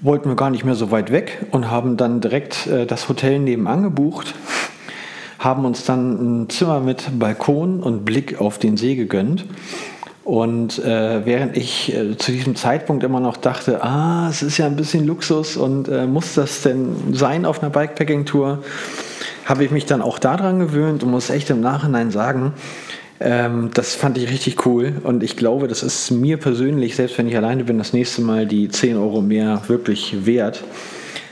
wollten 0.00 0.28
wir 0.28 0.36
gar 0.36 0.50
nicht 0.50 0.64
mehr 0.64 0.74
so 0.74 0.90
weit 0.90 1.12
weg 1.12 1.46
und 1.50 1.70
haben 1.70 1.96
dann 1.96 2.20
direkt 2.20 2.66
äh, 2.66 2.86
das 2.86 3.08
Hotel 3.08 3.38
nebenan 3.38 3.82
gebucht, 3.82 4.34
haben 5.38 5.64
uns 5.64 5.84
dann 5.84 6.42
ein 6.42 6.50
Zimmer 6.50 6.80
mit 6.80 7.18
Balkon 7.18 7.80
und 7.80 8.04
Blick 8.04 8.40
auf 8.40 8.58
den 8.58 8.76
See 8.76 8.94
gegönnt. 8.94 9.44
Und 10.24 10.78
äh, 10.78 11.24
während 11.24 11.56
ich 11.56 11.94
äh, 11.94 12.16
zu 12.16 12.30
diesem 12.30 12.54
Zeitpunkt 12.54 13.02
immer 13.02 13.20
noch 13.20 13.36
dachte, 13.36 13.82
ah, 13.82 14.28
es 14.28 14.42
ist 14.42 14.58
ja 14.58 14.66
ein 14.66 14.76
bisschen 14.76 15.06
Luxus 15.06 15.56
und 15.56 15.88
äh, 15.88 16.06
muss 16.06 16.34
das 16.34 16.62
denn 16.62 17.14
sein 17.14 17.44
auf 17.44 17.62
einer 17.62 17.70
Bikepacking-Tour, 17.70 18.62
habe 19.46 19.64
ich 19.64 19.70
mich 19.70 19.86
dann 19.86 20.02
auch 20.02 20.18
daran 20.18 20.60
gewöhnt 20.60 21.02
und 21.02 21.10
muss 21.10 21.30
echt 21.30 21.50
im 21.50 21.60
Nachhinein 21.60 22.10
sagen, 22.10 22.52
ähm, 23.20 23.70
das 23.74 23.94
fand 23.94 24.16
ich 24.16 24.30
richtig 24.30 24.64
cool 24.64 24.94
und 25.04 25.22
ich 25.22 25.36
glaube, 25.36 25.68
das 25.68 25.82
ist 25.82 26.10
mir 26.10 26.38
persönlich, 26.38 26.96
selbst 26.96 27.18
wenn 27.18 27.28
ich 27.28 27.36
alleine 27.36 27.64
bin, 27.64 27.76
das 27.76 27.92
nächste 27.92 28.22
Mal 28.22 28.46
die 28.46 28.68
10 28.68 28.96
Euro 28.96 29.20
mehr 29.20 29.62
wirklich 29.68 30.24
wert, 30.24 30.64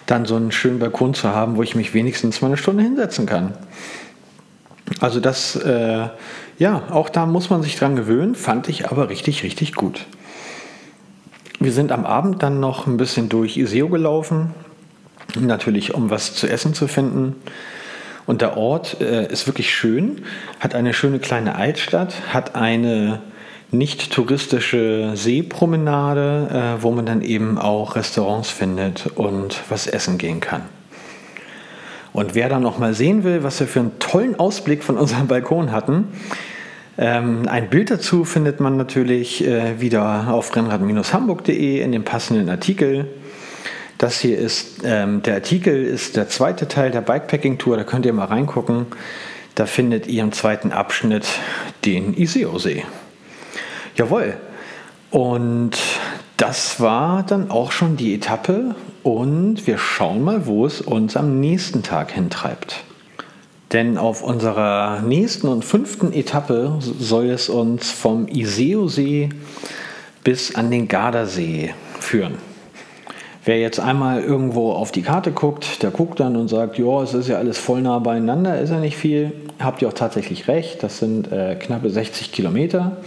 dann 0.04 0.26
so 0.26 0.36
einen 0.36 0.52
schönen 0.52 0.78
Balkon 0.78 1.14
zu 1.14 1.30
haben, 1.30 1.56
wo 1.56 1.62
ich 1.62 1.74
mich 1.74 1.94
wenigstens 1.94 2.42
mal 2.42 2.48
eine 2.48 2.58
Stunde 2.58 2.82
hinsetzen 2.82 3.24
kann. 3.24 3.54
Also 5.00 5.20
das, 5.20 5.56
äh, 5.56 6.08
ja, 6.58 6.82
auch 6.90 7.08
da 7.08 7.26
muss 7.26 7.50
man 7.50 7.62
sich 7.62 7.76
dran 7.76 7.96
gewöhnen, 7.96 8.34
fand 8.34 8.68
ich 8.68 8.90
aber 8.90 9.08
richtig, 9.08 9.42
richtig 9.42 9.74
gut. 9.74 10.06
Wir 11.60 11.72
sind 11.72 11.90
am 11.90 12.04
Abend 12.04 12.42
dann 12.42 12.60
noch 12.60 12.86
ein 12.86 12.98
bisschen 12.98 13.28
durch 13.28 13.56
Iseo 13.56 13.88
gelaufen, 13.88 14.54
natürlich 15.40 15.94
um 15.94 16.10
was 16.10 16.34
zu 16.34 16.46
essen 16.48 16.74
zu 16.74 16.86
finden. 16.86 17.34
Und 18.28 18.42
der 18.42 18.58
Ort 18.58 19.00
äh, 19.00 19.26
ist 19.32 19.46
wirklich 19.46 19.74
schön, 19.74 20.20
hat 20.60 20.74
eine 20.74 20.92
schöne 20.92 21.18
kleine 21.18 21.54
Altstadt, 21.54 22.14
hat 22.30 22.54
eine 22.54 23.22
nicht 23.70 24.12
touristische 24.12 25.12
Seepromenade, 25.14 26.76
äh, 26.78 26.82
wo 26.82 26.90
man 26.90 27.06
dann 27.06 27.22
eben 27.22 27.56
auch 27.56 27.96
Restaurants 27.96 28.50
findet 28.50 29.06
und 29.14 29.62
was 29.70 29.86
essen 29.86 30.18
gehen 30.18 30.40
kann. 30.40 30.60
Und 32.12 32.34
wer 32.34 32.50
dann 32.50 32.62
noch 32.62 32.78
mal 32.78 32.92
sehen 32.92 33.24
will, 33.24 33.44
was 33.44 33.60
wir 33.60 33.66
für 33.66 33.80
einen 33.80 33.98
tollen 33.98 34.38
Ausblick 34.38 34.84
von 34.84 34.98
unserem 34.98 35.26
Balkon 35.26 35.72
hatten, 35.72 36.08
Ähm, 37.00 37.46
ein 37.46 37.70
Bild 37.70 37.92
dazu 37.92 38.24
findet 38.24 38.58
man 38.58 38.76
natürlich 38.76 39.46
äh, 39.46 39.80
wieder 39.80 40.34
auf 40.34 40.54
rennrad-hamburg.de 40.56 41.80
in 41.80 41.92
dem 41.92 42.02
passenden 42.02 42.48
Artikel. 42.48 43.06
Das 43.98 44.20
hier 44.20 44.38
ist, 44.38 44.82
ähm, 44.84 45.22
der 45.22 45.34
Artikel 45.34 45.84
ist 45.84 46.16
der 46.16 46.28
zweite 46.28 46.68
Teil 46.68 46.92
der 46.92 47.00
Bikepacking-Tour, 47.00 47.76
da 47.76 47.82
könnt 47.82 48.06
ihr 48.06 48.12
mal 48.12 48.26
reingucken. 48.26 48.86
Da 49.56 49.66
findet 49.66 50.06
ihr 50.06 50.22
im 50.22 50.30
zweiten 50.30 50.70
Abschnitt 50.70 51.26
den 51.84 52.16
Iseo-See. 52.16 52.84
Jawohl. 53.96 54.36
Und 55.10 55.76
das 56.36 56.78
war 56.78 57.24
dann 57.24 57.50
auch 57.50 57.72
schon 57.72 57.96
die 57.96 58.14
Etappe 58.14 58.76
und 59.02 59.66
wir 59.66 59.78
schauen 59.78 60.22
mal, 60.22 60.46
wo 60.46 60.64
es 60.64 60.80
uns 60.80 61.16
am 61.16 61.40
nächsten 61.40 61.82
Tag 61.82 62.12
hintreibt. 62.12 62.84
Denn 63.72 63.98
auf 63.98 64.22
unserer 64.22 65.00
nächsten 65.00 65.48
und 65.48 65.64
fünften 65.64 66.12
Etappe 66.12 66.78
soll 66.80 67.30
es 67.30 67.48
uns 67.48 67.90
vom 67.90 68.28
Iseo-See 68.28 69.30
bis 70.22 70.54
an 70.54 70.70
den 70.70 70.86
Gardasee 70.86 71.74
führen. 71.98 72.47
Wer 73.48 73.60
jetzt 73.60 73.80
einmal 73.80 74.22
irgendwo 74.22 74.72
auf 74.72 74.92
die 74.92 75.00
Karte 75.00 75.32
guckt, 75.32 75.82
der 75.82 75.90
guckt 75.90 76.20
dann 76.20 76.36
und 76.36 76.48
sagt, 76.48 76.76
ja, 76.76 77.02
es 77.02 77.14
ist 77.14 77.28
ja 77.28 77.38
alles 77.38 77.56
voll 77.56 77.80
nah 77.80 77.98
beieinander, 77.98 78.60
ist 78.60 78.68
ja 78.68 78.78
nicht 78.78 78.98
viel. 78.98 79.32
Habt 79.58 79.80
ihr 79.80 79.88
auch 79.88 79.94
tatsächlich 79.94 80.48
recht, 80.48 80.82
das 80.82 80.98
sind 80.98 81.32
äh, 81.32 81.54
knappe 81.54 81.88
60 81.88 82.30
Kilometer. 82.30 82.98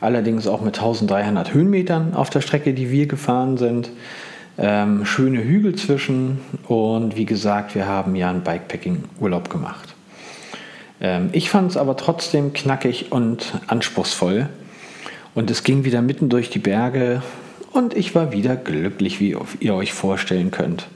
Allerdings 0.00 0.46
auch 0.46 0.62
mit 0.62 0.78
1300 0.78 1.52
Höhenmetern 1.52 2.14
auf 2.14 2.30
der 2.30 2.40
Strecke, 2.40 2.72
die 2.72 2.90
wir 2.90 3.04
gefahren 3.08 3.58
sind. 3.58 3.90
Ähm, 4.56 5.04
schöne 5.04 5.44
Hügel 5.44 5.74
zwischen 5.74 6.40
und 6.66 7.16
wie 7.16 7.26
gesagt, 7.26 7.74
wir 7.74 7.86
haben 7.86 8.16
ja 8.16 8.30
einen 8.30 8.40
Bikepacking-Urlaub 8.40 9.50
gemacht. 9.50 9.94
Ähm, 11.02 11.28
ich 11.32 11.50
fand 11.50 11.72
es 11.72 11.76
aber 11.76 11.98
trotzdem 11.98 12.54
knackig 12.54 13.12
und 13.12 13.52
anspruchsvoll 13.66 14.48
und 15.34 15.50
es 15.50 15.62
ging 15.62 15.84
wieder 15.84 16.00
mitten 16.00 16.30
durch 16.30 16.48
die 16.48 16.58
Berge 16.58 17.20
und 17.72 17.94
ich 17.94 18.14
war 18.14 18.32
wieder 18.32 18.56
glücklich, 18.56 19.20
wie 19.20 19.36
ihr 19.60 19.74
euch 19.74 19.92
vorstellen 19.92 20.50
könnt. 20.50 20.86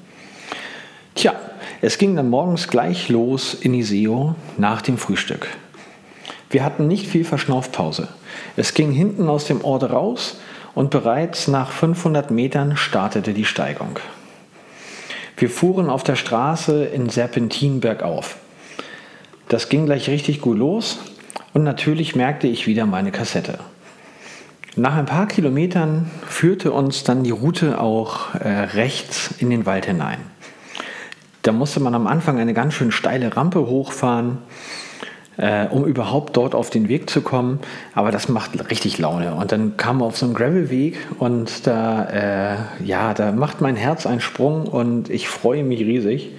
Tja, 1.14 1.34
es 1.80 1.98
ging 1.98 2.16
dann 2.16 2.30
morgens 2.30 2.68
gleich 2.68 3.08
los 3.08 3.54
in 3.54 3.74
Iseo 3.74 4.34
nach 4.56 4.82
dem 4.82 4.98
Frühstück. 4.98 5.48
Wir 6.50 6.64
hatten 6.64 6.86
nicht 6.86 7.06
viel 7.06 7.24
Verschnaufpause. 7.24 8.08
Es 8.56 8.74
ging 8.74 8.92
hinten 8.92 9.28
aus 9.28 9.46
dem 9.46 9.64
Ort 9.64 9.90
raus 9.90 10.38
und 10.74 10.90
bereits 10.90 11.48
nach 11.48 11.70
500 11.70 12.30
Metern 12.30 12.76
startete 12.76 13.32
die 13.32 13.44
Steigung. 13.44 13.98
Wir 15.36 15.50
fuhren 15.50 15.90
auf 15.90 16.04
der 16.04 16.16
Straße 16.16 16.84
in 16.84 17.08
Serpentin 17.08 17.80
bergauf. 17.80 18.36
Das 19.48 19.68
ging 19.68 19.86
gleich 19.86 20.08
richtig 20.08 20.40
gut 20.40 20.58
los 20.58 20.98
und 21.52 21.64
natürlich 21.64 22.14
merkte 22.14 22.46
ich 22.46 22.66
wieder 22.66 22.86
meine 22.86 23.12
Kassette. 23.12 23.58
Nach 24.74 24.96
ein 24.96 25.04
paar 25.04 25.28
Kilometern 25.28 26.10
führte 26.26 26.72
uns 26.72 27.04
dann 27.04 27.24
die 27.24 27.30
Route 27.30 27.78
auch 27.78 28.34
äh, 28.34 28.48
rechts 28.48 29.34
in 29.38 29.50
den 29.50 29.66
Wald 29.66 29.84
hinein. 29.84 30.18
Da 31.42 31.52
musste 31.52 31.78
man 31.78 31.94
am 31.94 32.06
Anfang 32.06 32.38
eine 32.38 32.54
ganz 32.54 32.72
schön 32.72 32.90
steile 32.90 33.36
Rampe 33.36 33.66
hochfahren, 33.66 34.38
äh, 35.36 35.66
um 35.66 35.84
überhaupt 35.84 36.38
dort 36.38 36.54
auf 36.54 36.70
den 36.70 36.88
Weg 36.88 37.10
zu 37.10 37.20
kommen. 37.20 37.60
Aber 37.94 38.10
das 38.12 38.30
macht 38.30 38.70
richtig 38.70 38.96
Laune. 38.96 39.34
Und 39.34 39.52
dann 39.52 39.76
kam 39.76 39.98
man 39.98 40.08
auf 40.08 40.16
so 40.16 40.24
einen 40.24 40.34
Gravelweg 40.34 40.96
und 41.18 41.66
da, 41.66 42.04
äh, 42.04 42.56
ja, 42.82 43.12
da 43.12 43.30
macht 43.32 43.60
mein 43.60 43.76
Herz 43.76 44.06
einen 44.06 44.22
Sprung 44.22 44.66
und 44.66 45.10
ich 45.10 45.28
freue 45.28 45.64
mich 45.64 45.80
riesig. 45.80 46.30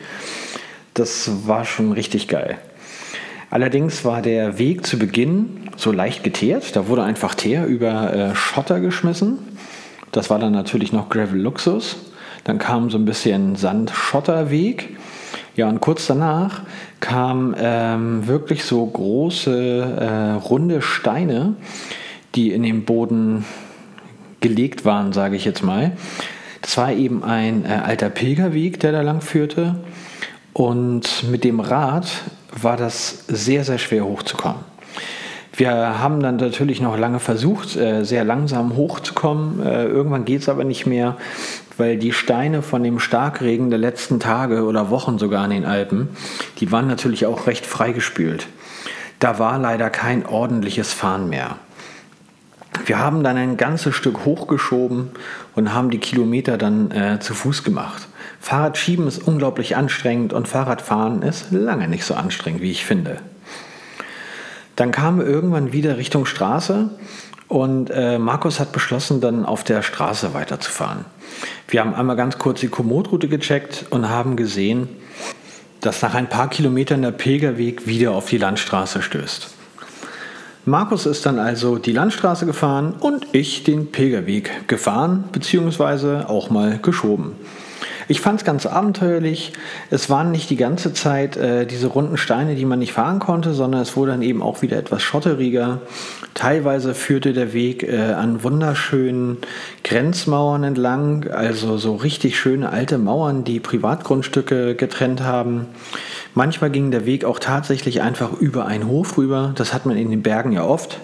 Das 0.95 1.47
war 1.47 1.65
schon 1.65 1.91
richtig 1.91 2.27
geil. 2.27 2.57
Allerdings 3.53 4.03
war 4.03 4.23
der 4.23 4.57
Weg 4.57 4.83
zu 4.83 4.97
Beginn 4.97 5.69
so 5.77 5.91
leicht 5.91 6.23
geteert. 6.23 6.75
Da 6.75 6.87
wurde 6.87 7.03
einfach 7.03 7.35
Teer 7.35 7.67
über 7.67 8.11
äh, 8.11 8.35
Schotter 8.35 8.79
geschmissen. 8.79 9.37
Das 10.11 10.31
war 10.31 10.39
dann 10.39 10.53
natürlich 10.53 10.91
noch 10.91 11.07
Gravel 11.07 11.39
Luxus. 11.39 11.97
Dann 12.45 12.57
kam 12.57 12.89
so 12.89 12.97
ein 12.97 13.05
bisschen 13.05 13.55
Sand-Schotterweg. 13.55 14.97
Ja, 15.55 15.69
und 15.69 15.81
kurz 15.81 16.07
danach 16.07 16.61
kamen 16.99 17.55
ähm, 17.59 18.25
wirklich 18.25 18.63
so 18.63 18.83
große, 18.83 19.97
äh, 19.99 20.31
runde 20.43 20.81
Steine, 20.81 21.53
die 22.33 22.53
in 22.53 22.63
den 22.63 22.85
Boden 22.85 23.45
gelegt 24.39 24.83
waren, 24.83 25.13
sage 25.13 25.35
ich 25.35 25.45
jetzt 25.45 25.61
mal. 25.61 25.91
Das 26.63 26.75
war 26.75 26.91
eben 26.91 27.23
ein 27.23 27.65
äh, 27.65 27.81
alter 27.85 28.09
Pilgerweg, 28.09 28.79
der 28.79 28.93
da 28.93 29.01
lang 29.01 29.21
führte. 29.21 29.75
Und 30.53 31.29
mit 31.29 31.43
dem 31.43 31.59
Rad 31.59 32.07
war 32.61 32.77
das 32.77 33.25
sehr, 33.27 33.63
sehr 33.63 33.77
schwer 33.77 34.05
hochzukommen. 34.05 34.73
Wir 35.55 35.99
haben 35.99 36.19
dann 36.19 36.37
natürlich 36.37 36.81
noch 36.81 36.97
lange 36.97 37.19
versucht, 37.19 37.75
äh, 37.75 38.03
sehr 38.03 38.23
langsam 38.23 38.75
hochzukommen. 38.75 39.63
Äh, 39.63 39.85
irgendwann 39.85 40.25
geht 40.25 40.41
es 40.41 40.49
aber 40.49 40.63
nicht 40.63 40.87
mehr, 40.87 41.15
weil 41.77 41.97
die 41.97 42.11
Steine 42.11 42.63
von 42.63 42.83
dem 42.83 42.99
Starkregen 42.99 43.69
der 43.69 43.77
letzten 43.77 44.19
Tage 44.19 44.63
oder 44.63 44.89
Wochen 44.89 45.19
sogar 45.19 45.45
in 45.45 45.51
den 45.51 45.65
Alpen, 45.65 46.09
die 46.59 46.71
waren 46.71 46.87
natürlich 46.87 47.27
auch 47.27 47.45
recht 47.45 47.67
freigespült. 47.67 48.47
Da 49.19 49.37
war 49.37 49.59
leider 49.59 49.91
kein 49.91 50.25
ordentliches 50.25 50.91
Fahren 50.91 51.29
mehr. 51.29 51.57
Wir 52.85 52.97
haben 52.97 53.23
dann 53.23 53.37
ein 53.37 53.55
ganzes 53.55 53.95
Stück 53.95 54.25
hochgeschoben 54.25 55.11
und 55.55 55.73
haben 55.73 55.91
die 55.91 55.99
Kilometer 55.99 56.57
dann 56.57 56.89
äh, 56.91 57.19
zu 57.19 57.35
Fuß 57.35 57.63
gemacht. 57.63 58.07
Fahrradschieben 58.43 59.07
ist 59.07 59.25
unglaublich 59.25 59.77
anstrengend 59.77 60.33
und 60.33 60.49
Fahrradfahren 60.49 61.21
ist 61.21 61.51
lange 61.51 61.87
nicht 61.87 62.03
so 62.03 62.13
anstrengend, 62.13 62.61
wie 62.61 62.71
ich 62.71 62.83
finde. 62.83 63.21
Dann 64.75 64.91
kamen 64.91 65.19
wir 65.19 65.25
irgendwann 65.25 65.71
wieder 65.71 65.95
Richtung 65.95 66.25
Straße 66.25 66.89
und 67.47 67.89
äh, 67.89 68.19
Markus 68.19 68.59
hat 68.59 68.73
beschlossen, 68.73 69.21
dann 69.21 69.45
auf 69.45 69.63
der 69.63 69.81
Straße 69.81 70.33
weiterzufahren. 70.33 71.05
Wir 71.69 71.79
haben 71.79 71.95
einmal 71.95 72.17
ganz 72.17 72.37
kurz 72.37 72.59
die 72.59 72.67
Komoot-Route 72.67 73.29
gecheckt 73.29 73.85
und 73.91 74.09
haben 74.09 74.35
gesehen, 74.35 74.89
dass 75.79 76.01
nach 76.01 76.13
ein 76.13 76.27
paar 76.27 76.49
Kilometern 76.49 77.01
der 77.01 77.11
Pilgerweg 77.11 77.87
wieder 77.87 78.11
auf 78.11 78.25
die 78.25 78.39
Landstraße 78.39 79.01
stößt. 79.01 79.51
Markus 80.65 81.05
ist 81.05 81.25
dann 81.25 81.39
also 81.39 81.77
die 81.77 81.93
Landstraße 81.93 82.45
gefahren 82.45 82.95
und 82.99 83.25
ich 83.31 83.63
den 83.63 83.93
Pilgerweg 83.93 84.67
gefahren 84.67 85.29
bzw. 85.31 86.25
auch 86.25 86.49
mal 86.49 86.79
geschoben. 86.79 87.37
Ich 88.07 88.21
fand 88.21 88.41
es 88.41 88.45
ganz 88.45 88.65
abenteuerlich. 88.65 89.53
Es 89.89 90.09
waren 90.09 90.31
nicht 90.31 90.49
die 90.49 90.55
ganze 90.55 90.93
Zeit 90.93 91.37
äh, 91.37 91.65
diese 91.65 91.87
runden 91.87 92.17
Steine, 92.17 92.55
die 92.55 92.65
man 92.65 92.79
nicht 92.79 92.93
fahren 92.93 93.19
konnte, 93.19 93.53
sondern 93.53 93.81
es 93.81 93.95
wurde 93.95 94.11
dann 94.11 94.21
eben 94.21 94.41
auch 94.41 94.61
wieder 94.61 94.77
etwas 94.77 95.01
schotteriger. 95.01 95.81
Teilweise 96.33 96.93
führte 96.93 97.33
der 97.33 97.53
Weg 97.53 97.83
äh, 97.83 97.97
an 97.97 98.43
wunderschönen 98.43 99.37
Grenzmauern 99.83 100.63
entlang, 100.63 101.29
also 101.29 101.77
so 101.77 101.95
richtig 101.95 102.37
schöne 102.37 102.69
alte 102.69 102.97
Mauern, 102.97 103.43
die 103.43 103.59
Privatgrundstücke 103.59 104.75
getrennt 104.75 105.21
haben. 105.21 105.67
Manchmal 106.33 106.71
ging 106.71 106.91
der 106.91 107.05
Weg 107.05 107.25
auch 107.25 107.39
tatsächlich 107.39 108.01
einfach 108.01 108.33
über 108.33 108.65
einen 108.65 108.87
Hof 108.87 109.17
rüber. 109.17 109.53
Das 109.55 109.73
hat 109.73 109.85
man 109.85 109.97
in 109.97 110.09
den 110.09 110.23
Bergen 110.23 110.51
ja 110.51 110.65
oft 110.65 110.99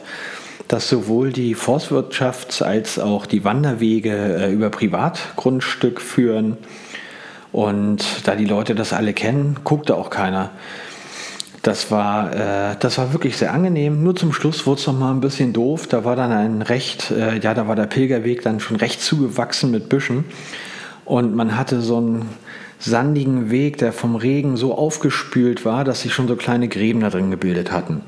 dass 0.70 0.88
sowohl 0.88 1.34
die 1.34 1.56
Forstwirtschaft 1.56 2.62
als 2.62 3.00
auch 3.00 3.25
die 3.25 3.44
Wanderwege 3.44 4.12
äh, 4.12 4.53
über 4.53 4.70
Privatgrundstück 4.70 6.00
führen. 6.00 6.58
Und 7.51 8.27
da 8.27 8.36
die 8.36 8.46
Leute 8.46 8.75
das 8.75 8.94
alle 8.94 9.13
kennen, 9.13 9.58
guckte 9.63 9.96
auch 9.96 10.10
keiner. 10.10 10.51
Das 11.62 11.91
war, 11.91 12.34
äh, 12.34 12.75
das 12.79 12.98
war 12.98 13.12
wirklich 13.12 13.38
sehr 13.38 13.53
angenehm. 13.53 14.03
Nur 14.03 14.15
zum 14.15 14.32
Schluss 14.32 14.65
wurde 14.65 14.79
es 14.79 14.88
noch 14.88 14.98
mal 14.98 15.12
ein 15.12 15.20
bisschen 15.20 15.51
doof. 15.51 15.88
Da 15.88 16.06
war 16.06 16.15
dann 16.15 16.32
ein 16.32 16.62
recht, 16.62 17.12
äh, 17.12 17.39
ja, 17.39 17.53
da 17.53 17.68
war 17.68 17.75
der 17.75 17.88
Pilgerweg 17.88 18.41
dann 18.44 18.60
schon 18.60 18.77
recht 18.77 19.01
zugewachsen 19.01 19.72
mit 19.72 19.89
Büschen. 19.89 20.25
Und 21.06 21.36
man 21.36 21.58
hatte 21.58 21.82
so 21.82 21.98
einen 21.98 22.29
sandigen 22.77 23.51
Weg, 23.51 23.77
der 23.77 23.91
vom 23.91 24.15
Regen 24.15 24.56
so 24.56 24.74
aufgespült 24.74 25.65
war, 25.65 25.84
dass 25.84 26.01
sich 26.01 26.13
schon 26.13 26.29
so 26.29 26.38
kleine 26.38 26.70
Gräben 26.70 27.01
da 27.01 27.10
drin 27.10 27.29
gebildet 27.29 27.74
hatten. 27.74 28.03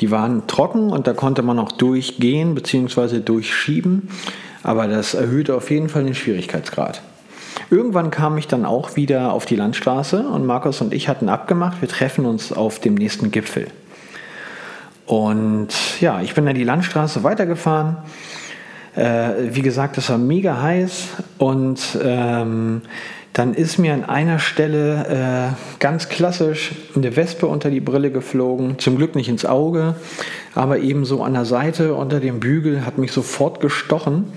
Die 0.00 0.10
waren 0.10 0.46
trocken 0.46 0.90
und 0.90 1.06
da 1.06 1.14
konnte 1.14 1.42
man 1.42 1.58
auch 1.58 1.72
durchgehen 1.72 2.54
bzw. 2.54 3.20
durchschieben. 3.20 4.10
Aber 4.62 4.88
das 4.88 5.14
erhöhte 5.14 5.54
auf 5.54 5.70
jeden 5.70 5.88
Fall 5.88 6.04
den 6.04 6.14
Schwierigkeitsgrad. 6.14 7.00
Irgendwann 7.70 8.10
kam 8.10 8.36
ich 8.36 8.48
dann 8.48 8.64
auch 8.64 8.96
wieder 8.96 9.32
auf 9.32 9.46
die 9.46 9.54
Landstraße 9.54 10.26
und 10.26 10.44
Markus 10.44 10.80
und 10.80 10.92
ich 10.92 11.08
hatten 11.08 11.28
abgemacht, 11.28 11.80
wir 11.80 11.88
treffen 11.88 12.26
uns 12.26 12.52
auf 12.52 12.80
dem 12.80 12.94
nächsten 12.96 13.30
Gipfel. 13.30 13.68
Und 15.06 15.68
ja, 16.00 16.20
ich 16.20 16.34
bin 16.34 16.46
dann 16.46 16.56
die 16.56 16.64
Landstraße 16.64 17.22
weitergefahren. 17.22 17.98
Äh, 18.96 19.54
wie 19.54 19.62
gesagt, 19.62 19.98
es 19.98 20.10
war 20.10 20.18
mega 20.18 20.60
heiß 20.60 21.08
und 21.38 21.80
ähm, 22.02 22.82
dann 23.32 23.54
ist 23.54 23.78
mir 23.78 23.94
an 23.94 24.04
einer 24.04 24.40
Stelle 24.40 25.54
äh, 25.54 25.78
ganz 25.78 26.08
klassisch 26.08 26.72
eine 26.96 27.14
Wespe 27.14 27.46
unter 27.46 27.70
die 27.70 27.80
Brille 27.80 28.10
geflogen. 28.10 28.80
Zum 28.80 28.96
Glück 28.96 29.14
nicht 29.14 29.28
ins 29.28 29.46
Auge, 29.46 29.94
aber 30.56 30.80
ebenso 30.80 31.22
an 31.22 31.34
der 31.34 31.44
Seite 31.44 31.94
unter 31.94 32.18
dem 32.18 32.40
Bügel 32.40 32.84
hat 32.84 32.98
mich 32.98 33.12
sofort 33.12 33.60
gestochen. 33.60 34.32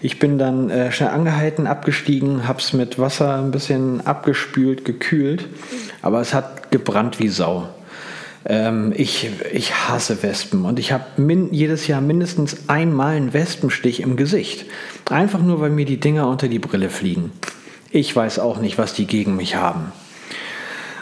Ich 0.00 0.20
bin 0.20 0.38
dann 0.38 0.70
äh, 0.70 0.92
schnell 0.92 1.08
angehalten, 1.08 1.66
abgestiegen, 1.66 2.46
habe 2.46 2.60
es 2.60 2.72
mit 2.72 2.98
Wasser 2.98 3.38
ein 3.38 3.50
bisschen 3.50 4.06
abgespült, 4.06 4.84
gekühlt, 4.84 5.48
aber 6.02 6.20
es 6.20 6.34
hat 6.34 6.70
gebrannt 6.70 7.18
wie 7.18 7.28
Sau. 7.28 7.68
Ähm, 8.44 8.92
ich, 8.96 9.28
ich 9.52 9.74
hasse 9.74 10.22
Wespen 10.22 10.64
und 10.64 10.78
ich 10.78 10.92
habe 10.92 11.04
jedes 11.50 11.88
Jahr 11.88 12.00
mindestens 12.00 12.68
einmal 12.68 13.16
einen 13.16 13.32
Wespenstich 13.32 14.00
im 14.00 14.16
Gesicht. 14.16 14.66
Einfach 15.10 15.40
nur, 15.40 15.60
weil 15.60 15.70
mir 15.70 15.84
die 15.84 15.98
Dinger 15.98 16.28
unter 16.28 16.46
die 16.46 16.60
Brille 16.60 16.90
fliegen. 16.90 17.32
Ich 17.90 18.14
weiß 18.14 18.38
auch 18.38 18.60
nicht, 18.60 18.78
was 18.78 18.94
die 18.94 19.06
gegen 19.06 19.34
mich 19.34 19.56
haben. 19.56 19.92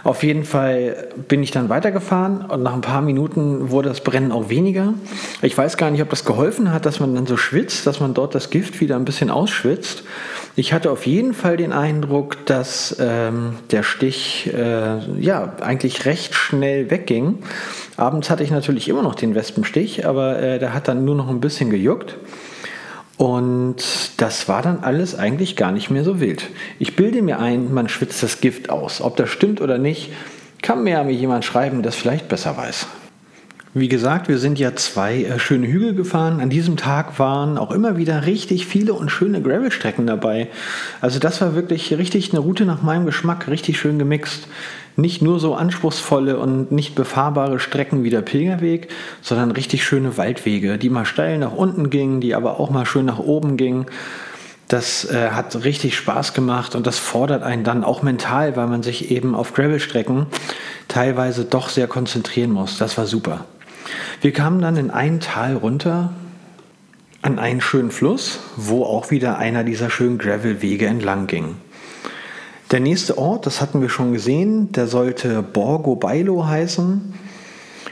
Auf 0.07 0.23
jeden 0.23 0.45
Fall 0.45 1.09
bin 1.27 1.43
ich 1.43 1.51
dann 1.51 1.69
weitergefahren 1.69 2.43
und 2.43 2.63
nach 2.63 2.75
ein 2.75 2.81
paar 2.81 3.03
Minuten 3.03 3.73
wurde 3.73 3.89
das 3.89 4.03
Brennen 4.03 4.31
auch 4.31 4.49
weniger. 4.49 4.95
Ich 5.43 5.59
weiß 5.59 5.77
gar 5.77 5.91
nicht, 5.91 6.01
ob 6.01 6.11
das 6.11 6.25
geholfen 6.25 6.73
hat, 6.73 6.87
dass 6.87 7.01
man 7.01 7.17
dann 7.17 7.27
so 7.27 7.37
schwitzt, 7.37 7.89
dass 7.89 7.99
man 7.99 8.15
dort 8.15 8.33
das 8.33 8.51
Gift 8.51 8.81
wieder 8.81 8.95
ein 8.95 9.05
bisschen 9.05 9.31
ausschwitzt. 9.33 10.05
Ich 10.55 10.73
hatte 10.73 10.93
auf 10.93 11.09
jeden 11.09 11.35
Fall 11.35 11.57
den 11.57 11.73
Eindruck, 11.73 12.47
dass 12.47 12.97
ähm, 13.01 13.57
der 13.73 13.83
Stich 13.83 14.49
äh, 14.55 15.01
ja 15.21 15.55
eigentlich 15.61 16.05
recht 16.05 16.37
schnell 16.37 16.89
wegging. 16.89 17.39
Abends 17.97 18.31
hatte 18.31 18.45
ich 18.45 18.53
natürlich 18.53 18.89
immer 18.89 19.03
noch 19.03 19.17
den 19.17 19.35
Wespenstich, 19.35 20.07
aber 20.07 20.39
äh, 20.39 20.61
der 20.61 20.73
hat 20.73 20.87
dann 20.87 21.05
nur 21.05 21.17
noch 21.17 21.29
ein 21.29 21.41
bisschen 21.41 21.69
gejuckt. 21.69 22.17
Und 23.17 23.77
das 24.19 24.47
war 24.49 24.61
dann 24.61 24.81
alles 24.81 25.19
eigentlich 25.19 25.57
gar 25.57 25.73
nicht 25.73 25.91
mehr 25.91 26.05
so 26.05 26.21
wild. 26.21 26.51
Ich 26.79 26.97
bilde 26.97 27.23
mir 27.23 27.39
ein, 27.39 27.73
man 27.73 27.89
schwitzt 27.89 28.23
das 28.23 28.41
Gift 28.41 28.69
aus. 28.69 29.01
Ob 29.01 29.17
das 29.17 29.31
stimmt 29.31 29.61
oder 29.61 29.79
nicht, 29.79 30.13
kann 30.61 30.85
mir 30.85 30.91
ja 30.91 31.09
jemand 31.09 31.45
schreiben, 31.45 31.77
der 31.77 31.91
das 31.91 31.97
vielleicht 31.97 32.29
besser 32.29 32.57
weiß. 32.57 32.87
Wie 33.79 33.89
gesagt, 33.89 34.29
wir 34.29 34.39
sind 34.39 34.59
ja 34.59 34.75
zwei 34.75 35.25
äh, 35.25 35.39
schöne 35.39 35.67
Hügel 35.67 35.95
gefahren. 35.95 36.41
An 36.41 36.49
diesem 36.49 36.79
Tag 36.79 37.19
waren 37.19 37.59
auch 37.59 37.71
immer 37.71 37.99
wieder 37.99 38.25
richtig 38.25 38.67
viele 38.67 38.95
und 38.95 39.11
schöne 39.11 39.43
Gravelstrecken 39.43 40.07
dabei. 40.07 40.49
Also 41.03 41.19
das 41.19 41.43
war 41.43 41.55
wirklich 41.55 41.93
richtig 41.93 42.31
eine 42.31 42.41
Route 42.41 42.65
nach 42.65 42.83
meinem 42.83 43.05
Geschmack, 43.05 43.49
richtig 43.49 43.79
schön 43.79 43.99
gemixt. 43.99 44.49
Nicht 44.97 45.21
nur 45.21 45.39
so 45.39 45.55
anspruchsvolle 45.55 46.39
und 46.39 46.73
nicht 46.73 46.95
befahrbare 46.95 47.61
Strecken 47.61 48.03
wie 48.03 48.11
der 48.11 48.23
Pilgerweg, 48.23 48.89
sondern 49.21 49.51
richtig 49.51 49.85
schöne 49.85 50.17
Waldwege, 50.17 50.79
die 50.79 50.89
mal 50.89 51.05
steil 51.05 51.39
nach 51.39 51.53
unten 51.53 51.91
gingen, 51.91 52.21
die 52.21 52.35
aber 52.35 52.59
auch 52.59 52.71
mal 52.71 52.87
schön 52.87 53.05
nach 53.05 53.19
oben 53.19 53.57
gingen. 53.57 53.87
Das 54.69 55.05
äh, 55.11 55.31
hat 55.31 55.65
richtig 55.65 55.97
Spaß 55.97 56.33
gemacht 56.33 56.75
und 56.75 56.87
das 56.87 56.99
fordert 56.99 57.43
einen 57.43 57.63
dann 57.63 57.85
auch 57.85 58.03
mental, 58.03 58.57
weil 58.57 58.67
man 58.67 58.83
sich 58.83 59.11
eben 59.11 59.35
auf 59.35 59.53
Gravelstrecken 59.53 60.27
teilweise 60.89 61.45
doch 61.45 61.69
sehr 61.69 61.87
konzentrieren 61.87 62.51
muss. 62.51 62.79
Das 62.79 62.99
war 62.99 63.07
super. 63.07 63.45
Wir 64.21 64.33
kamen 64.33 64.61
dann 64.61 64.77
in 64.77 64.91
ein 64.91 65.21
Tal 65.21 65.55
runter 65.55 66.13
an 67.23 67.39
einen 67.39 67.61
schönen 67.61 67.91
Fluss, 67.91 68.41
wo 68.57 68.85
auch 68.85 69.11
wieder 69.11 69.39
einer 69.39 69.63
dieser 69.63 69.91
schönen 69.91 70.19
Gravelwege 70.19 70.87
entlang 70.87 71.27
ging. 71.27 71.57
Der 72.73 72.81
nächste 72.81 73.17
Ort, 73.17 73.47
das 73.47 73.61
hatten 73.61 73.81
wir 73.81 73.89
schon 73.89 74.13
gesehen, 74.13 74.73
der 74.73 74.89
sollte 74.89 75.43
Borgo 75.43 75.95
Bailo 75.95 76.47
heißen. 76.47 77.15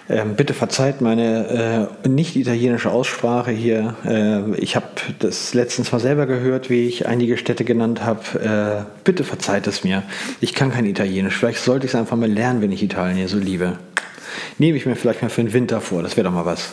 Ähm, 0.08 0.34
bitte 0.34 0.52
verzeiht 0.52 1.00
meine 1.00 1.88
äh, 2.04 2.08
nicht 2.08 2.36
italienische 2.36 2.90
Aussprache 2.90 3.52
hier. 3.52 3.94
Äh, 4.04 4.54
ich 4.56 4.74
habe 4.76 4.86
das 5.20 5.54
letztens 5.54 5.92
mal 5.92 6.00
selber 6.00 6.26
gehört, 6.26 6.70
wie 6.70 6.88
ich 6.88 7.06
einige 7.06 7.38
Städte 7.38 7.64
genannt 7.64 8.04
habe. 8.04 8.84
Äh, 8.84 8.90
bitte 9.04 9.22
verzeiht 9.22 9.66
es 9.66 9.84
mir. 9.84 10.02
Ich 10.40 10.54
kann 10.54 10.72
kein 10.72 10.84
Italienisch. 10.86 11.36
Vielleicht 11.36 11.60
sollte 11.60 11.86
ich 11.86 11.92
es 11.92 11.98
einfach 11.98 12.16
mal 12.16 12.30
lernen, 12.30 12.60
wenn 12.60 12.72
ich 12.72 12.82
Italien 12.82 13.28
so 13.28 13.38
liebe 13.38 13.78
nehme 14.58 14.76
ich 14.76 14.86
mir 14.86 14.96
vielleicht 14.96 15.22
mal 15.22 15.28
für 15.28 15.42
den 15.42 15.52
Winter 15.52 15.80
vor. 15.80 16.02
Das 16.02 16.16
wäre 16.16 16.24
doch 16.24 16.34
mal 16.34 16.46
was. 16.46 16.72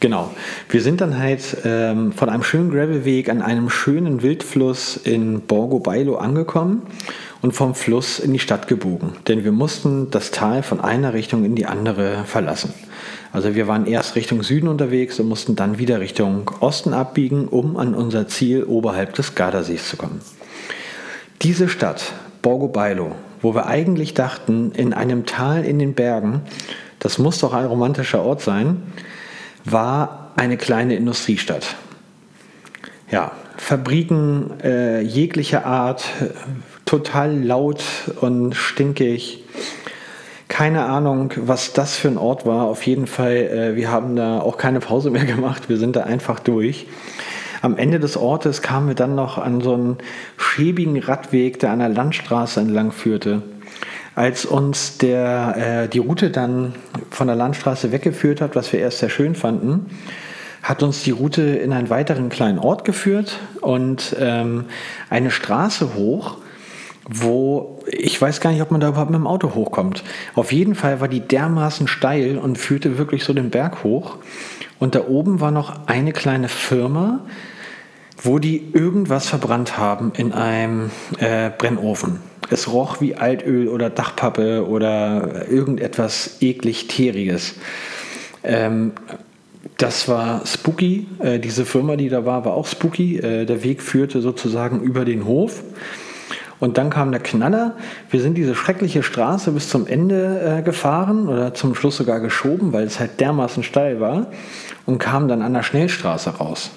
Genau. 0.00 0.34
Wir 0.68 0.82
sind 0.82 1.00
dann 1.00 1.18
halt 1.18 1.56
ähm, 1.64 2.12
von 2.12 2.28
einem 2.28 2.42
schönen 2.42 2.70
Gravelweg 2.70 3.28
an 3.28 3.42
einem 3.42 3.70
schönen 3.70 4.22
Wildfluss 4.22 4.96
in 4.96 5.40
Borgo 5.40 5.78
Bailo 5.78 6.16
angekommen 6.16 6.82
und 7.42 7.52
vom 7.52 7.74
Fluss 7.74 8.18
in 8.18 8.32
die 8.32 8.38
Stadt 8.38 8.68
gebogen. 8.68 9.12
Denn 9.28 9.44
wir 9.44 9.52
mussten 9.52 10.10
das 10.10 10.30
Tal 10.30 10.62
von 10.62 10.80
einer 10.80 11.12
Richtung 11.14 11.44
in 11.44 11.54
die 11.54 11.66
andere 11.66 12.24
verlassen. 12.24 12.72
Also 13.32 13.54
wir 13.54 13.66
waren 13.66 13.86
erst 13.86 14.16
Richtung 14.16 14.42
Süden 14.42 14.68
unterwegs 14.68 15.20
und 15.20 15.28
mussten 15.28 15.56
dann 15.56 15.78
wieder 15.78 16.00
Richtung 16.00 16.50
Osten 16.60 16.94
abbiegen, 16.94 17.48
um 17.48 17.76
an 17.76 17.94
unser 17.94 18.28
Ziel 18.28 18.64
oberhalb 18.64 19.14
des 19.14 19.34
Gardasees 19.34 19.88
zu 19.90 19.96
kommen. 19.96 20.20
Diese 21.42 21.68
Stadt, 21.68 22.14
Borgo 22.40 22.68
Bailo, 22.68 23.14
wo 23.42 23.54
wir 23.54 23.66
eigentlich 23.66 24.14
dachten, 24.14 24.72
in 24.72 24.94
einem 24.94 25.26
Tal 25.26 25.64
in 25.64 25.78
den 25.78 25.94
Bergen, 25.94 26.40
das 26.98 27.18
muss 27.18 27.38
doch 27.38 27.52
ein 27.52 27.66
romantischer 27.66 28.22
Ort 28.22 28.40
sein, 28.40 28.82
war 29.64 30.32
eine 30.36 30.56
kleine 30.56 30.96
Industriestadt. 30.96 31.76
Ja, 33.10 33.32
Fabriken 33.58 34.60
äh, 34.62 35.00
jeglicher 35.00 35.66
Art, 35.66 36.04
total 36.86 37.36
laut 37.44 37.84
und 38.20 38.54
stinkig. 38.54 39.44
Keine 40.48 40.84
Ahnung, 40.86 41.32
was 41.36 41.72
das 41.72 41.96
für 41.96 42.08
ein 42.08 42.16
Ort 42.16 42.46
war. 42.46 42.68
Auf 42.68 42.84
jeden 42.84 43.06
Fall, 43.06 43.36
äh, 43.36 43.76
wir 43.76 43.90
haben 43.90 44.16
da 44.16 44.40
auch 44.40 44.56
keine 44.56 44.80
Pause 44.80 45.10
mehr 45.10 45.24
gemacht. 45.26 45.68
Wir 45.68 45.76
sind 45.76 45.96
da 45.96 46.04
einfach 46.04 46.38
durch. 46.38 46.86
Am 47.60 47.76
Ende 47.76 47.98
des 47.98 48.16
Ortes 48.16 48.62
kamen 48.62 48.88
wir 48.88 48.94
dann 48.94 49.14
noch 49.14 49.38
an 49.38 49.60
so 49.60 49.74
einen 49.74 49.98
schäbigen 50.36 50.98
Radweg, 51.02 51.58
der 51.58 51.70
an 51.70 51.80
der 51.80 51.88
Landstraße 51.88 52.60
entlang 52.60 52.92
führte. 52.92 53.42
Als 54.14 54.46
uns 54.46 54.98
der, 54.98 55.56
äh, 55.84 55.88
die 55.88 55.98
Route 55.98 56.30
dann 56.30 56.74
von 57.10 57.26
der 57.26 57.36
Landstraße 57.36 57.90
weggeführt 57.90 58.40
hat, 58.40 58.54
was 58.54 58.72
wir 58.72 58.80
erst 58.80 58.98
sehr 59.00 59.10
schön 59.10 59.34
fanden, 59.34 59.86
hat 60.62 60.82
uns 60.82 61.02
die 61.02 61.10
Route 61.10 61.42
in 61.42 61.72
einen 61.72 61.90
weiteren 61.90 62.28
kleinen 62.28 62.58
Ort 62.58 62.84
geführt 62.84 63.38
und 63.60 64.16
ähm, 64.18 64.66
eine 65.10 65.30
Straße 65.30 65.94
hoch, 65.94 66.38
wo 67.08 67.78
ich 67.86 68.20
weiß 68.20 68.40
gar 68.40 68.50
nicht, 68.50 68.62
ob 68.62 68.70
man 68.70 68.80
da 68.80 68.88
überhaupt 68.88 69.10
mit 69.10 69.18
dem 69.18 69.26
Auto 69.26 69.54
hochkommt. 69.54 70.02
Auf 70.34 70.52
jeden 70.52 70.74
Fall 70.74 71.00
war 71.00 71.08
die 71.08 71.20
dermaßen 71.20 71.86
steil 71.88 72.38
und 72.38 72.58
führte 72.58 72.98
wirklich 72.98 73.24
so 73.24 73.32
den 73.32 73.50
Berg 73.50 73.84
hoch. 73.84 74.16
Und 74.78 74.94
da 74.94 75.06
oben 75.06 75.40
war 75.40 75.50
noch 75.50 75.86
eine 75.86 76.12
kleine 76.12 76.48
Firma, 76.48 77.20
wo 78.22 78.38
die 78.38 78.72
irgendwas 78.72 79.28
verbrannt 79.28 79.78
haben 79.78 80.12
in 80.16 80.32
einem 80.32 80.90
äh, 81.18 81.50
Brennofen. 81.56 82.20
Es 82.50 82.72
roch 82.72 83.00
wie 83.00 83.16
Altöl 83.16 83.68
oder 83.68 83.90
Dachpappe 83.90 84.66
oder 84.68 85.48
irgendetwas 85.48 86.38
eklig 86.40 86.88
Teriges. 86.88 87.54
Ähm, 88.42 88.92
das 89.78 90.08
war 90.08 90.46
spooky. 90.46 91.06
Äh, 91.18 91.38
diese 91.38 91.64
Firma, 91.64 91.96
die 91.96 92.08
da 92.08 92.24
war, 92.24 92.44
war 92.44 92.54
auch 92.54 92.66
spooky. 92.66 93.18
Äh, 93.18 93.46
der 93.46 93.62
Weg 93.62 93.82
führte 93.82 94.20
sozusagen 94.20 94.80
über 94.80 95.04
den 95.04 95.24
Hof. 95.24 95.62
Und 96.58 96.78
dann 96.78 96.90
kam 96.90 97.10
der 97.10 97.20
Knaller. 97.20 97.76
Wir 98.10 98.20
sind 98.20 98.34
diese 98.34 98.54
schreckliche 98.54 99.02
Straße 99.02 99.52
bis 99.52 99.68
zum 99.68 99.86
Ende 99.86 100.58
äh, 100.58 100.62
gefahren 100.62 101.28
oder 101.28 101.54
zum 101.54 101.74
Schluss 101.74 101.96
sogar 101.96 102.20
geschoben, 102.20 102.72
weil 102.72 102.84
es 102.84 102.98
halt 102.98 103.20
dermaßen 103.20 103.62
steil 103.62 104.00
war 104.00 104.28
und 104.86 104.98
kamen 104.98 105.28
dann 105.28 105.42
an 105.42 105.52
der 105.52 105.62
Schnellstraße 105.62 106.30
raus. 106.30 106.70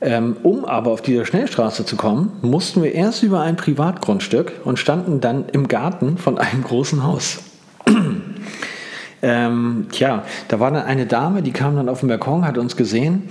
Ähm, 0.00 0.36
um 0.42 0.64
aber 0.64 0.90
auf 0.90 1.00
diese 1.00 1.24
Schnellstraße 1.24 1.84
zu 1.84 1.94
kommen, 1.94 2.32
mussten 2.42 2.82
wir 2.82 2.92
erst 2.92 3.22
über 3.22 3.40
ein 3.40 3.56
Privatgrundstück 3.56 4.52
und 4.64 4.80
standen 4.80 5.20
dann 5.20 5.44
im 5.52 5.68
Garten 5.68 6.18
von 6.18 6.38
einem 6.38 6.64
großen 6.64 7.04
Haus. 7.04 7.38
ähm, 9.22 9.86
tja, 9.92 10.24
da 10.48 10.58
war 10.58 10.72
dann 10.72 10.82
eine 10.82 11.06
Dame, 11.06 11.42
die 11.42 11.52
kam 11.52 11.76
dann 11.76 11.88
auf 11.88 12.00
den 12.00 12.08
Balkon, 12.08 12.44
hat 12.44 12.58
uns 12.58 12.76
gesehen. 12.76 13.28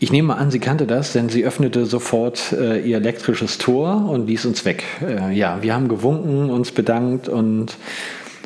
Ich 0.00 0.12
nehme 0.12 0.28
mal 0.28 0.34
an, 0.34 0.52
sie 0.52 0.60
kannte 0.60 0.86
das, 0.86 1.12
denn 1.12 1.28
sie 1.28 1.44
öffnete 1.44 1.84
sofort 1.84 2.52
äh, 2.52 2.80
ihr 2.80 2.98
elektrisches 2.98 3.58
Tor 3.58 4.08
und 4.08 4.28
ließ 4.28 4.46
uns 4.46 4.64
weg. 4.64 4.84
Äh, 5.02 5.32
ja, 5.32 5.60
wir 5.60 5.74
haben 5.74 5.88
gewunken, 5.88 6.50
uns 6.50 6.70
bedankt 6.70 7.28
und 7.28 7.76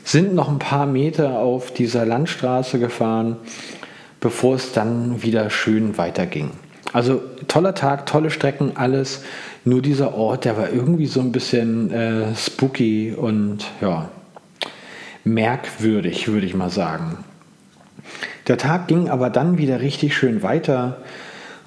sind 0.02 0.34
noch 0.34 0.48
ein 0.48 0.58
paar 0.58 0.86
Meter 0.86 1.40
auf 1.40 1.70
dieser 1.70 2.06
Landstraße 2.06 2.78
gefahren, 2.78 3.36
bevor 4.18 4.54
es 4.54 4.72
dann 4.72 5.22
wieder 5.22 5.50
schön 5.50 5.98
weiterging. 5.98 6.52
Also 6.94 7.20
toller 7.48 7.74
Tag, 7.74 8.06
tolle 8.06 8.30
Strecken, 8.30 8.72
alles. 8.76 9.22
Nur 9.64 9.82
dieser 9.82 10.14
Ort, 10.14 10.46
der 10.46 10.56
war 10.56 10.70
irgendwie 10.70 11.06
so 11.06 11.20
ein 11.20 11.32
bisschen 11.32 11.90
äh, 11.92 12.34
spooky 12.34 13.14
und 13.14 13.66
ja, 13.82 14.08
merkwürdig, 15.24 16.28
würde 16.28 16.46
ich 16.46 16.54
mal 16.54 16.70
sagen. 16.70 17.18
Der 18.48 18.56
Tag 18.56 18.88
ging 18.88 19.10
aber 19.10 19.28
dann 19.28 19.58
wieder 19.58 19.80
richtig 19.82 20.16
schön 20.16 20.42
weiter 20.42 20.96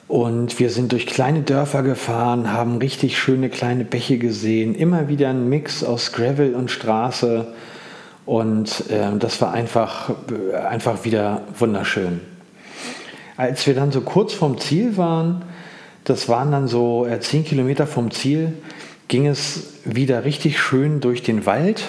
und 0.07 0.59
wir 0.59 0.69
sind 0.69 0.91
durch 0.91 1.07
kleine 1.07 1.41
Dörfer 1.41 1.83
gefahren, 1.83 2.51
haben 2.51 2.77
richtig 2.77 3.17
schöne 3.17 3.49
kleine 3.49 3.85
Bäche 3.85 4.17
gesehen, 4.17 4.75
immer 4.75 5.07
wieder 5.07 5.29
ein 5.29 5.49
Mix 5.49 5.83
aus 5.83 6.11
Gravel 6.11 6.53
und 6.53 6.69
Straße 6.69 7.47
und 8.25 8.89
äh, 8.89 9.17
das 9.17 9.41
war 9.41 9.51
einfach, 9.51 10.11
äh, 10.31 10.55
einfach 10.55 11.05
wieder 11.05 11.41
wunderschön. 11.57 12.21
Als 13.37 13.67
wir 13.67 13.75
dann 13.75 13.91
so 13.91 14.01
kurz 14.01 14.33
vom 14.33 14.59
Ziel 14.59 14.97
waren, 14.97 15.43
das 16.03 16.29
waren 16.29 16.51
dann 16.51 16.67
so 16.67 17.05
äh, 17.05 17.19
zehn 17.19 17.43
Kilometer 17.43 17.87
vom 17.87 18.11
Ziel, 18.11 18.53
ging 19.07 19.27
es 19.27 19.73
wieder 19.83 20.23
richtig 20.23 20.59
schön 20.59 21.01
durch 21.01 21.23
den 21.23 21.45
Wald. 21.45 21.83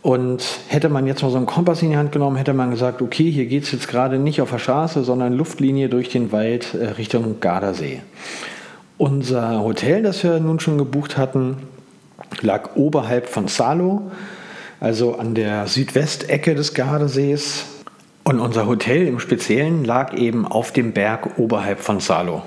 Und 0.00 0.44
hätte 0.68 0.88
man 0.88 1.06
jetzt 1.06 1.22
mal 1.22 1.30
so 1.30 1.36
einen 1.36 1.46
Kompass 1.46 1.82
in 1.82 1.90
die 1.90 1.96
Hand 1.96 2.12
genommen, 2.12 2.36
hätte 2.36 2.52
man 2.52 2.70
gesagt, 2.70 3.02
okay, 3.02 3.30
hier 3.30 3.46
geht 3.46 3.64
es 3.64 3.72
jetzt 3.72 3.88
gerade 3.88 4.18
nicht 4.18 4.40
auf 4.40 4.50
der 4.50 4.58
Straße, 4.58 5.02
sondern 5.02 5.32
Luftlinie 5.32 5.88
durch 5.88 6.08
den 6.08 6.30
Wald 6.30 6.74
äh, 6.74 6.90
Richtung 6.90 7.40
Gardasee. 7.40 8.02
Unser 8.96 9.62
Hotel, 9.62 10.02
das 10.02 10.22
wir 10.22 10.38
nun 10.38 10.60
schon 10.60 10.78
gebucht 10.78 11.16
hatten, 11.16 11.56
lag 12.40 12.76
oberhalb 12.76 13.28
von 13.28 13.48
Salo, 13.48 14.10
also 14.80 15.16
an 15.16 15.34
der 15.34 15.66
Südwestecke 15.66 16.54
des 16.54 16.74
Gardasees 16.74 17.64
Und 18.22 18.40
unser 18.40 18.66
Hotel 18.66 19.06
im 19.06 19.18
Speziellen 19.18 19.84
lag 19.84 20.14
eben 20.14 20.46
auf 20.46 20.72
dem 20.72 20.92
Berg 20.92 21.38
oberhalb 21.38 21.80
von 21.80 21.98
Salo. 21.98 22.42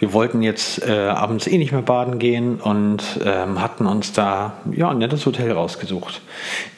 Wir 0.00 0.14
wollten 0.14 0.40
jetzt 0.40 0.82
äh, 0.88 0.92
abends 0.92 1.46
eh 1.46 1.58
nicht 1.58 1.72
mehr 1.72 1.82
baden 1.82 2.18
gehen 2.18 2.58
und 2.58 3.02
ähm, 3.22 3.60
hatten 3.60 3.86
uns 3.86 4.14
da 4.14 4.54
ja, 4.72 4.88
ein 4.88 4.98
nettes 4.98 5.26
Hotel 5.26 5.52
rausgesucht. 5.52 6.22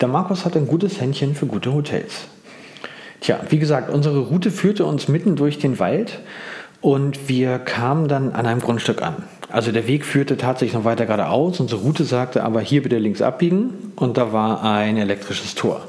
Der 0.00 0.08
Markus 0.08 0.44
hat 0.44 0.56
ein 0.56 0.66
gutes 0.66 1.00
Händchen 1.00 1.36
für 1.36 1.46
gute 1.46 1.72
Hotels. 1.72 2.26
Tja, 3.20 3.38
wie 3.48 3.60
gesagt, 3.60 3.90
unsere 3.90 4.18
Route 4.18 4.50
führte 4.50 4.84
uns 4.84 5.06
mitten 5.06 5.36
durch 5.36 5.60
den 5.60 5.78
Wald 5.78 6.18
und 6.80 7.28
wir 7.28 7.60
kamen 7.60 8.08
dann 8.08 8.32
an 8.32 8.44
einem 8.44 8.60
Grundstück 8.60 9.02
an. 9.02 9.22
Also 9.48 9.70
der 9.70 9.86
Weg 9.86 10.04
führte 10.04 10.36
tatsächlich 10.36 10.74
noch 10.74 10.84
weiter 10.84 11.06
geradeaus. 11.06 11.60
Unsere 11.60 11.80
Route 11.80 12.02
sagte 12.02 12.42
aber 12.42 12.60
hier 12.60 12.82
bitte 12.82 12.98
links 12.98 13.22
abbiegen 13.22 13.92
und 13.94 14.16
da 14.16 14.32
war 14.32 14.64
ein 14.64 14.96
elektrisches 14.96 15.54
Tor. 15.54 15.82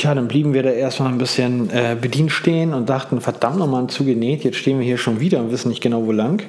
Tja, 0.00 0.14
dann 0.14 0.28
blieben 0.28 0.54
wir 0.54 0.62
da 0.62 0.70
erstmal 0.70 1.12
ein 1.12 1.18
bisschen 1.18 1.68
äh, 1.68 1.94
bedient 1.94 2.32
stehen 2.32 2.72
und 2.72 2.88
dachten, 2.88 3.20
verdammt 3.20 3.58
nochmal 3.58 3.86
zugenäht, 3.88 4.44
jetzt 4.44 4.56
stehen 4.56 4.78
wir 4.78 4.86
hier 4.86 4.96
schon 4.96 5.20
wieder 5.20 5.40
und 5.40 5.52
wissen 5.52 5.68
nicht 5.68 5.82
genau 5.82 6.06
wo 6.06 6.12
lang. 6.12 6.42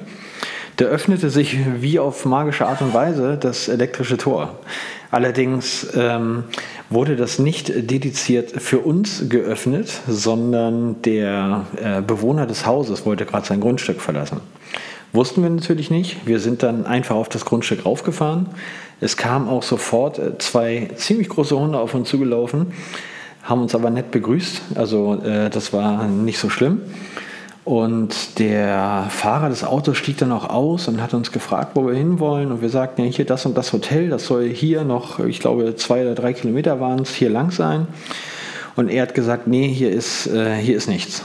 Da 0.78 0.86
öffnete 0.86 1.28
sich 1.28 1.58
wie 1.78 1.98
auf 1.98 2.24
magische 2.24 2.66
Art 2.66 2.80
und 2.80 2.94
Weise 2.94 3.36
das 3.38 3.68
elektrische 3.68 4.16
Tor. 4.16 4.58
Allerdings 5.10 5.86
ähm, 5.94 6.44
wurde 6.88 7.14
das 7.14 7.38
nicht 7.38 7.70
dediziert 7.90 8.52
für 8.52 8.78
uns 8.78 9.28
geöffnet, 9.28 10.00
sondern 10.08 11.02
der 11.02 11.66
äh, 11.76 12.00
Bewohner 12.00 12.46
des 12.46 12.64
Hauses 12.64 13.04
wollte 13.04 13.26
gerade 13.26 13.46
sein 13.46 13.60
Grundstück 13.60 14.00
verlassen. 14.00 14.40
Wussten 15.12 15.42
wir 15.42 15.50
natürlich 15.50 15.90
nicht. 15.90 16.26
Wir 16.26 16.40
sind 16.40 16.62
dann 16.62 16.86
einfach 16.86 17.16
auf 17.16 17.28
das 17.28 17.44
Grundstück 17.44 17.84
raufgefahren. 17.84 18.46
Es 19.02 19.18
kamen 19.18 19.46
auch 19.46 19.62
sofort 19.62 20.18
äh, 20.18 20.38
zwei 20.38 20.88
ziemlich 20.94 21.28
große 21.28 21.54
Hunde 21.54 21.78
auf 21.78 21.92
uns 21.92 22.08
zugelaufen 22.08 22.72
haben 23.42 23.62
uns 23.62 23.74
aber 23.74 23.90
nett 23.90 24.10
begrüßt. 24.10 24.62
Also 24.76 25.20
äh, 25.22 25.50
das 25.50 25.72
war 25.72 26.06
nicht 26.06 26.38
so 26.38 26.48
schlimm. 26.48 26.80
Und 27.64 28.40
der 28.40 29.06
Fahrer 29.08 29.48
des 29.48 29.62
Autos 29.62 29.96
stieg 29.96 30.18
dann 30.18 30.32
auch 30.32 30.48
aus 30.48 30.88
und 30.88 31.00
hat 31.00 31.14
uns 31.14 31.30
gefragt, 31.30 31.72
wo 31.74 31.86
wir 31.86 31.94
hinwollen. 31.94 32.50
Und 32.50 32.60
wir 32.60 32.70
sagten, 32.70 33.04
ja, 33.04 33.10
hier 33.10 33.24
das 33.24 33.46
und 33.46 33.56
das 33.56 33.72
Hotel, 33.72 34.08
das 34.08 34.26
soll 34.26 34.48
hier 34.48 34.82
noch, 34.84 35.20
ich 35.20 35.38
glaube, 35.38 35.76
zwei 35.76 36.02
oder 36.02 36.14
drei 36.14 36.32
Kilometer 36.32 36.80
waren 36.80 37.00
es, 37.00 37.14
hier 37.14 37.30
lang 37.30 37.52
sein. 37.52 37.86
Und 38.74 38.88
er 38.88 39.02
hat 39.02 39.14
gesagt, 39.14 39.46
nee, 39.46 39.68
hier 39.68 39.90
ist, 39.90 40.26
äh, 40.26 40.56
hier 40.56 40.76
ist 40.76 40.88
nichts. 40.88 41.24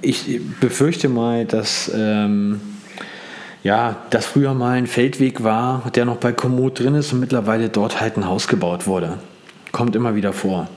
Ich 0.00 0.40
befürchte 0.60 1.08
mal, 1.10 1.44
dass 1.44 1.90
ähm, 1.94 2.60
ja, 3.62 3.96
das 4.10 4.24
früher 4.24 4.54
mal 4.54 4.78
ein 4.78 4.86
Feldweg 4.86 5.44
war, 5.44 5.90
der 5.94 6.06
noch 6.06 6.16
bei 6.16 6.32
Komoot 6.32 6.80
drin 6.80 6.94
ist 6.94 7.12
und 7.12 7.20
mittlerweile 7.20 7.68
dort 7.68 8.00
halt 8.00 8.16
ein 8.16 8.26
Haus 8.26 8.48
gebaut 8.48 8.86
wurde. 8.86 9.18
Kommt 9.72 9.94
immer 9.94 10.14
wieder 10.14 10.32
vor 10.32 10.68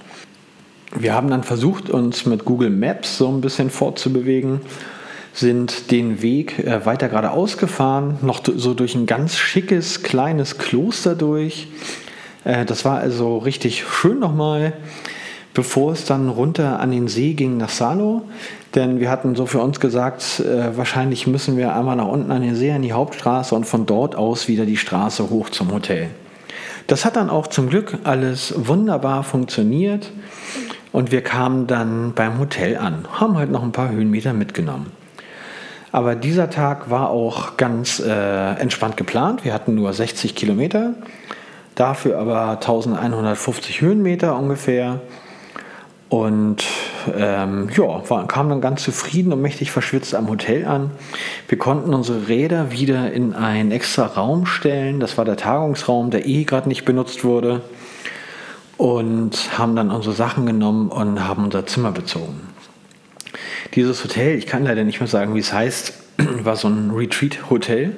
wir 0.98 1.14
haben 1.14 1.30
dann 1.30 1.44
versucht, 1.44 1.90
uns 1.90 2.26
mit 2.26 2.46
Google 2.46 2.70
Maps 2.70 3.18
so 3.18 3.28
ein 3.28 3.42
bisschen 3.42 3.70
fortzubewegen, 3.70 4.62
sind 5.34 5.92
den 5.92 6.22
Weg 6.22 6.60
äh, 6.60 6.86
weiter 6.86 7.10
geradeaus 7.10 7.58
gefahren, 7.58 8.18
noch 8.22 8.42
so 8.56 8.74
durch 8.74 8.96
ein 8.96 9.06
ganz 9.06 9.36
schickes 9.36 10.04
kleines 10.04 10.58
Kloster 10.58 11.16
durch. 11.16 11.68
Äh, 12.46 12.66
das 12.66 12.86
war 12.86 13.00
also 13.00 13.38
richtig 13.38 13.84
schön 13.84 14.20
nochmal, 14.20 14.74
bevor 15.54 15.92
es 15.92 16.06
dann 16.06 16.30
runter 16.30 16.80
an 16.80 16.92
den 16.92 17.10
See 17.10 17.34
ging 17.34 17.58
nach 17.58 17.70
Salo. 17.70 18.22
Denn 18.76 19.00
wir 19.00 19.10
hatten 19.10 19.36
so 19.36 19.46
für 19.46 19.60
uns 19.60 19.80
gesagt, 19.80 20.40
äh, 20.40 20.78
wahrscheinlich 20.78 21.28
müssen 21.28 21.58
wir 21.58 21.76
einmal 21.76 21.98
nach 21.98 22.08
unten 22.08 22.32
an 22.32 22.42
den 22.42 22.56
See, 22.56 22.72
an 22.72 22.82
die 22.82 22.94
Hauptstraße 22.94 23.54
und 23.56 23.66
von 23.66 23.86
dort 23.86 24.16
aus 24.16 24.48
wieder 24.48 24.66
die 24.66 24.78
Straße 24.78 25.30
hoch 25.30 25.50
zum 25.50 25.72
Hotel. 25.74 26.10
Das 26.88 27.04
hat 27.04 27.16
dann 27.16 27.30
auch 27.30 27.48
zum 27.48 27.70
Glück 27.70 27.98
alles 28.04 28.54
wunderbar 28.56 29.24
funktioniert. 29.24 30.12
Und 30.96 31.12
wir 31.12 31.22
kamen 31.22 31.68
dann 31.68 32.14
beim 32.14 32.40
Hotel 32.40 32.78
an, 32.78 33.06
haben 33.12 33.38
halt 33.38 33.52
noch 33.52 33.64
ein 33.64 33.74
paar 33.74 33.90
Höhenmeter 33.90 34.32
mitgenommen. 34.32 34.94
Aber 35.92 36.16
dieser 36.16 36.50
Tag 36.50 36.90
war 36.90 37.10
auch 37.10 37.58
ganz 37.58 38.00
äh, 38.00 38.54
entspannt 38.54 38.96
geplant. 38.96 39.44
Wir 39.44 39.54
hatten 39.54 39.76
nur 39.76 39.92
60 39.92 40.36
Kilometer, 40.36 40.94
dafür 41.76 42.18
aber 42.18 42.52
1150 42.52 43.82
Höhenmeter 43.82 44.38
ungefähr. 44.38 45.02
Und 46.08 46.64
ähm, 47.14 47.68
ja, 47.76 48.10
war, 48.10 48.26
kam 48.30 48.48
dann 48.48 48.62
ganz 48.62 48.82
zufrieden 48.84 49.34
und 49.34 49.42
mächtig 49.42 49.72
verschwitzt 49.72 50.16
am 50.16 50.30
Hotel 50.30 50.66
an. 50.66 50.92
Wir 51.50 51.58
konnten 51.58 51.94
unsere 51.94 52.30
Räder 52.30 52.72
wieder 52.72 53.12
in 53.12 53.34
einen 53.34 53.72
extra 53.72 54.06
Raum 54.06 54.46
stellen. 54.46 55.02
Das 55.02 55.18
war 55.18 55.26
der 55.26 55.36
Tagungsraum, 55.36 56.10
der 56.10 56.26
eh 56.26 56.46
gerade 56.46 56.70
nicht 56.70 56.86
benutzt 56.86 57.26
wurde 57.26 57.64
und 58.78 59.58
haben 59.58 59.76
dann 59.76 59.92
unsere 59.92 60.16
Sachen 60.16 60.46
genommen 60.46 60.90
und 60.90 61.26
haben 61.26 61.46
unser 61.46 61.66
Zimmer 61.66 61.92
bezogen. 61.92 62.42
Dieses 63.74 64.04
Hotel, 64.04 64.38
ich 64.38 64.48
kann 64.48 64.64
leider 64.64 64.84
nicht 64.84 65.00
mehr 65.00 65.08
sagen, 65.08 65.36
wie 65.36 65.40
es 65.40 65.54
heißt, 65.54 65.94
war 66.44 66.56
so 66.56 66.68
ein 66.68 66.92
Retreat-Hotel 66.92 67.96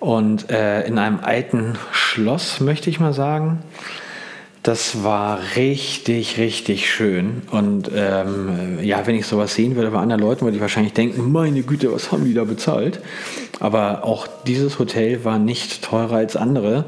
und 0.00 0.50
äh, 0.50 0.86
in 0.86 0.98
einem 0.98 1.20
alten 1.20 1.78
Schloss, 1.92 2.60
möchte 2.60 2.90
ich 2.90 3.00
mal 3.00 3.12
sagen. 3.12 3.60
Das 4.62 5.02
war 5.02 5.40
richtig, 5.56 6.38
richtig 6.38 6.88
schön. 6.88 7.42
Und 7.50 7.90
ähm, 7.94 8.78
ja, 8.80 9.06
wenn 9.06 9.16
ich 9.16 9.26
sowas 9.26 9.54
sehen 9.54 9.74
würde 9.74 9.90
bei 9.90 9.98
anderen 9.98 10.22
Leuten, 10.22 10.42
würde 10.42 10.56
ich 10.56 10.60
wahrscheinlich 10.60 10.92
denken, 10.92 11.32
meine 11.32 11.62
Güte, 11.62 11.92
was 11.92 12.12
haben 12.12 12.24
die 12.24 12.34
da 12.34 12.44
bezahlt? 12.44 13.00
Aber 13.58 14.04
auch 14.04 14.28
dieses 14.46 14.78
Hotel 14.78 15.24
war 15.24 15.38
nicht 15.38 15.82
teurer 15.82 16.16
als 16.16 16.36
andere. 16.36 16.84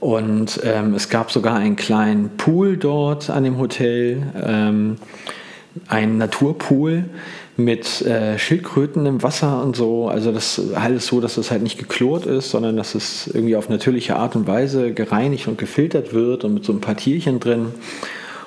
Und 0.00 0.60
ähm, 0.62 0.94
es 0.94 1.08
gab 1.08 1.32
sogar 1.32 1.56
einen 1.56 1.76
kleinen 1.76 2.36
Pool 2.36 2.76
dort 2.76 3.30
an 3.30 3.44
dem 3.44 3.58
Hotel, 3.58 4.22
ähm, 4.44 4.96
ein 5.88 6.18
Naturpool 6.18 7.04
mit 7.56 8.02
äh, 8.02 8.38
Schildkröten 8.38 9.06
im 9.06 9.22
Wasser 9.22 9.62
und 9.62 9.76
so. 9.76 10.08
Also 10.08 10.32
das 10.32 10.60
alles 10.74 11.06
so, 11.06 11.20
dass 11.20 11.38
es 11.38 11.50
halt 11.50 11.62
nicht 11.62 11.78
geklort 11.78 12.26
ist, 12.26 12.50
sondern 12.50 12.76
dass 12.76 12.94
es 12.94 13.26
irgendwie 13.28 13.56
auf 13.56 13.68
natürliche 13.68 14.16
Art 14.16 14.36
und 14.36 14.46
Weise 14.46 14.92
gereinigt 14.92 15.48
und 15.48 15.56
gefiltert 15.56 16.12
wird 16.12 16.44
und 16.44 16.54
mit 16.54 16.64
so 16.64 16.72
ein 16.72 16.80
paar 16.80 16.96
Tierchen 16.96 17.40
drin. 17.40 17.68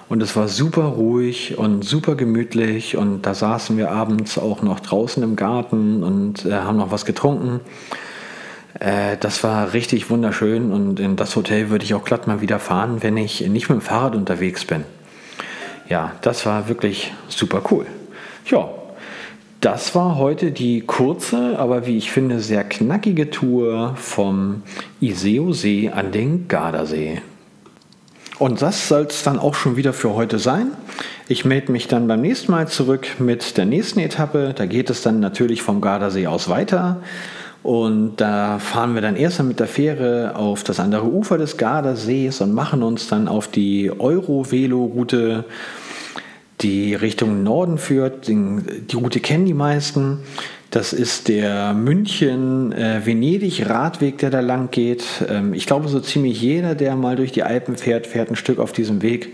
Und 0.09 0.23
es 0.23 0.35
war 0.35 0.47
super 0.47 0.83
ruhig 0.83 1.57
und 1.57 1.83
super 1.83 2.15
gemütlich 2.15 2.97
und 2.97 3.23
da 3.23 3.35
saßen 3.35 3.77
wir 3.77 3.91
abends 3.91 4.39
auch 4.39 4.63
noch 4.63 4.79
draußen 4.79 5.21
im 5.21 5.35
Garten 5.35 6.03
und 6.03 6.45
äh, 6.45 6.51
haben 6.51 6.77
noch 6.77 6.91
was 6.91 7.05
getrunken. 7.05 7.61
Äh, 8.79 9.17
das 9.19 9.43
war 9.43 9.73
richtig 9.73 10.09
wunderschön 10.09 10.71
und 10.71 10.99
in 10.99 11.15
das 11.15 11.35
Hotel 11.35 11.69
würde 11.69 11.85
ich 11.85 11.93
auch 11.93 12.03
glatt 12.03 12.27
mal 12.27 12.41
wieder 12.41 12.59
fahren, 12.59 13.01
wenn 13.01 13.17
ich 13.17 13.41
nicht 13.47 13.69
mit 13.69 13.79
dem 13.79 13.81
Fahrrad 13.81 14.15
unterwegs 14.15 14.65
bin. 14.65 14.83
Ja, 15.87 16.13
das 16.21 16.45
war 16.45 16.69
wirklich 16.69 17.11
super 17.27 17.63
cool. 17.71 17.87
Ja, 18.45 18.69
das 19.61 19.93
war 19.95 20.17
heute 20.17 20.51
die 20.51 20.81
kurze, 20.81 21.59
aber 21.59 21.85
wie 21.85 21.97
ich 21.97 22.11
finde 22.11 22.39
sehr 22.39 22.63
knackige 22.63 23.29
Tour 23.29 23.95
vom 23.97 24.63
Iseo-See 25.01 25.89
an 25.89 26.11
den 26.11 26.47
Gardasee. 26.47 27.21
Und 28.37 28.61
das 28.61 28.87
soll 28.87 29.01
es 29.01 29.23
dann 29.23 29.37
auch 29.37 29.53
schon 29.53 29.75
wieder 29.75 29.91
für 29.91 30.13
heute 30.13 30.39
sein. 30.39 30.67
Ich 31.27 31.43
melde 31.43 31.73
mich 31.73 31.89
dann 31.89 32.07
beim 32.07 32.21
nächsten 32.21 32.51
Mal 32.51 32.69
zurück 32.69 33.19
mit 33.19 33.57
der 33.57 33.65
nächsten 33.65 33.99
Etappe. 33.99 34.53
Da 34.55 34.65
geht 34.65 34.89
es 34.89 35.01
dann 35.01 35.19
natürlich 35.19 35.61
vom 35.61 35.81
Gardasee 35.81 36.27
aus 36.27 36.47
weiter. 36.47 37.01
Und 37.61 38.15
da 38.17 38.59
fahren 38.59 38.95
wir 38.95 39.01
dann 39.01 39.17
erst 39.17 39.43
mit 39.43 39.59
der 39.59 39.67
Fähre 39.67 40.35
auf 40.35 40.63
das 40.63 40.79
andere 40.79 41.05
Ufer 41.05 41.37
des 41.37 41.57
Gardasees 41.57 42.41
und 42.41 42.53
machen 42.53 42.81
uns 42.83 43.07
dann 43.07 43.27
auf 43.27 43.49
die 43.49 43.91
Euro-Velo-Route, 43.91 45.43
die 46.61 46.95
Richtung 46.95 47.43
Norden 47.43 47.77
führt. 47.77 48.27
Die 48.27 48.95
Route 48.95 49.19
kennen 49.19 49.45
die 49.45 49.53
meisten. 49.53 50.19
Das 50.71 50.93
ist 50.93 51.27
der 51.27 51.73
München-Venedig-Radweg, 51.73 54.19
der 54.19 54.29
da 54.29 54.39
lang 54.39 54.69
geht. 54.69 55.03
Ähm, 55.27 55.55
ich 55.55 55.65
glaube, 55.65 55.87
so 55.87 55.99
ziemlich 55.99 56.39
jeder, 56.41 56.75
der 56.75 56.95
mal 56.95 57.15
durch 57.15 57.31
die 57.31 57.41
Alpen 57.41 57.75
fährt, 57.75 58.05
fährt 58.05 58.29
ein 58.29 58.35
Stück 58.35 58.59
auf 58.59 58.71
diesem 58.71 59.01
Weg. 59.01 59.33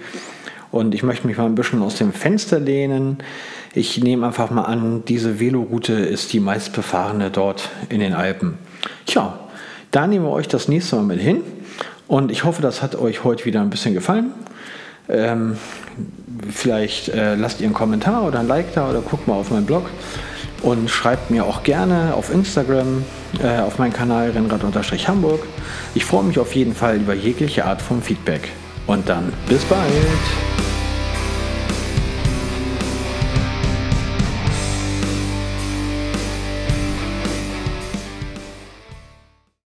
Und 0.75 0.93
ich 0.93 1.03
möchte 1.03 1.25
mich 1.25 1.37
mal 1.37 1.45
ein 1.45 1.55
bisschen 1.55 1.81
aus 1.81 1.95
dem 1.95 2.11
Fenster 2.11 2.59
lehnen. 2.59 3.19
Ich 3.73 4.03
nehme 4.03 4.27
einfach 4.27 4.51
mal 4.51 4.63
an, 4.63 5.03
diese 5.07 5.39
Veloroute 5.39 5.93
ist 5.93 6.33
die 6.33 6.41
meistbefahrene 6.41 7.31
dort 7.31 7.69
in 7.87 8.01
den 8.01 8.13
Alpen. 8.13 8.57
Tja, 9.05 9.39
da 9.91 10.05
nehmen 10.05 10.25
wir 10.25 10.31
euch 10.31 10.49
das 10.49 10.67
nächste 10.67 10.97
Mal 10.97 11.03
mit 11.03 11.21
hin. 11.21 11.43
Und 12.07 12.29
ich 12.29 12.43
hoffe, 12.43 12.61
das 12.61 12.81
hat 12.81 12.97
euch 12.97 13.23
heute 13.23 13.45
wieder 13.45 13.61
ein 13.61 13.69
bisschen 13.69 13.93
gefallen. 13.93 14.31
Ähm, 15.07 15.55
vielleicht 16.51 17.07
äh, 17.07 17.35
lasst 17.35 17.61
ihr 17.61 17.67
einen 17.67 17.73
Kommentar 17.73 18.27
oder 18.27 18.41
ein 18.41 18.47
Like 18.49 18.73
da 18.73 18.89
oder 18.89 18.99
guckt 18.99 19.29
mal 19.29 19.35
auf 19.35 19.51
meinen 19.51 19.65
Blog 19.65 19.89
und 20.61 20.89
schreibt 20.89 21.31
mir 21.31 21.45
auch 21.45 21.63
gerne 21.63 22.15
auf 22.15 22.33
Instagram 22.33 23.05
äh, 23.41 23.61
auf 23.61 23.79
meinen 23.79 23.93
Kanal 23.93 24.31
Rennrad-Hamburg. 24.31 25.39
Ich 25.93 26.03
freue 26.03 26.25
mich 26.25 26.37
auf 26.37 26.53
jeden 26.53 26.75
Fall 26.75 26.97
über 26.97 27.13
jegliche 27.13 27.63
Art 27.63 27.81
von 27.81 28.01
Feedback. 28.01 28.51
Und 28.87 29.07
dann 29.07 29.31
bis 29.47 29.63
bald! 29.63 30.64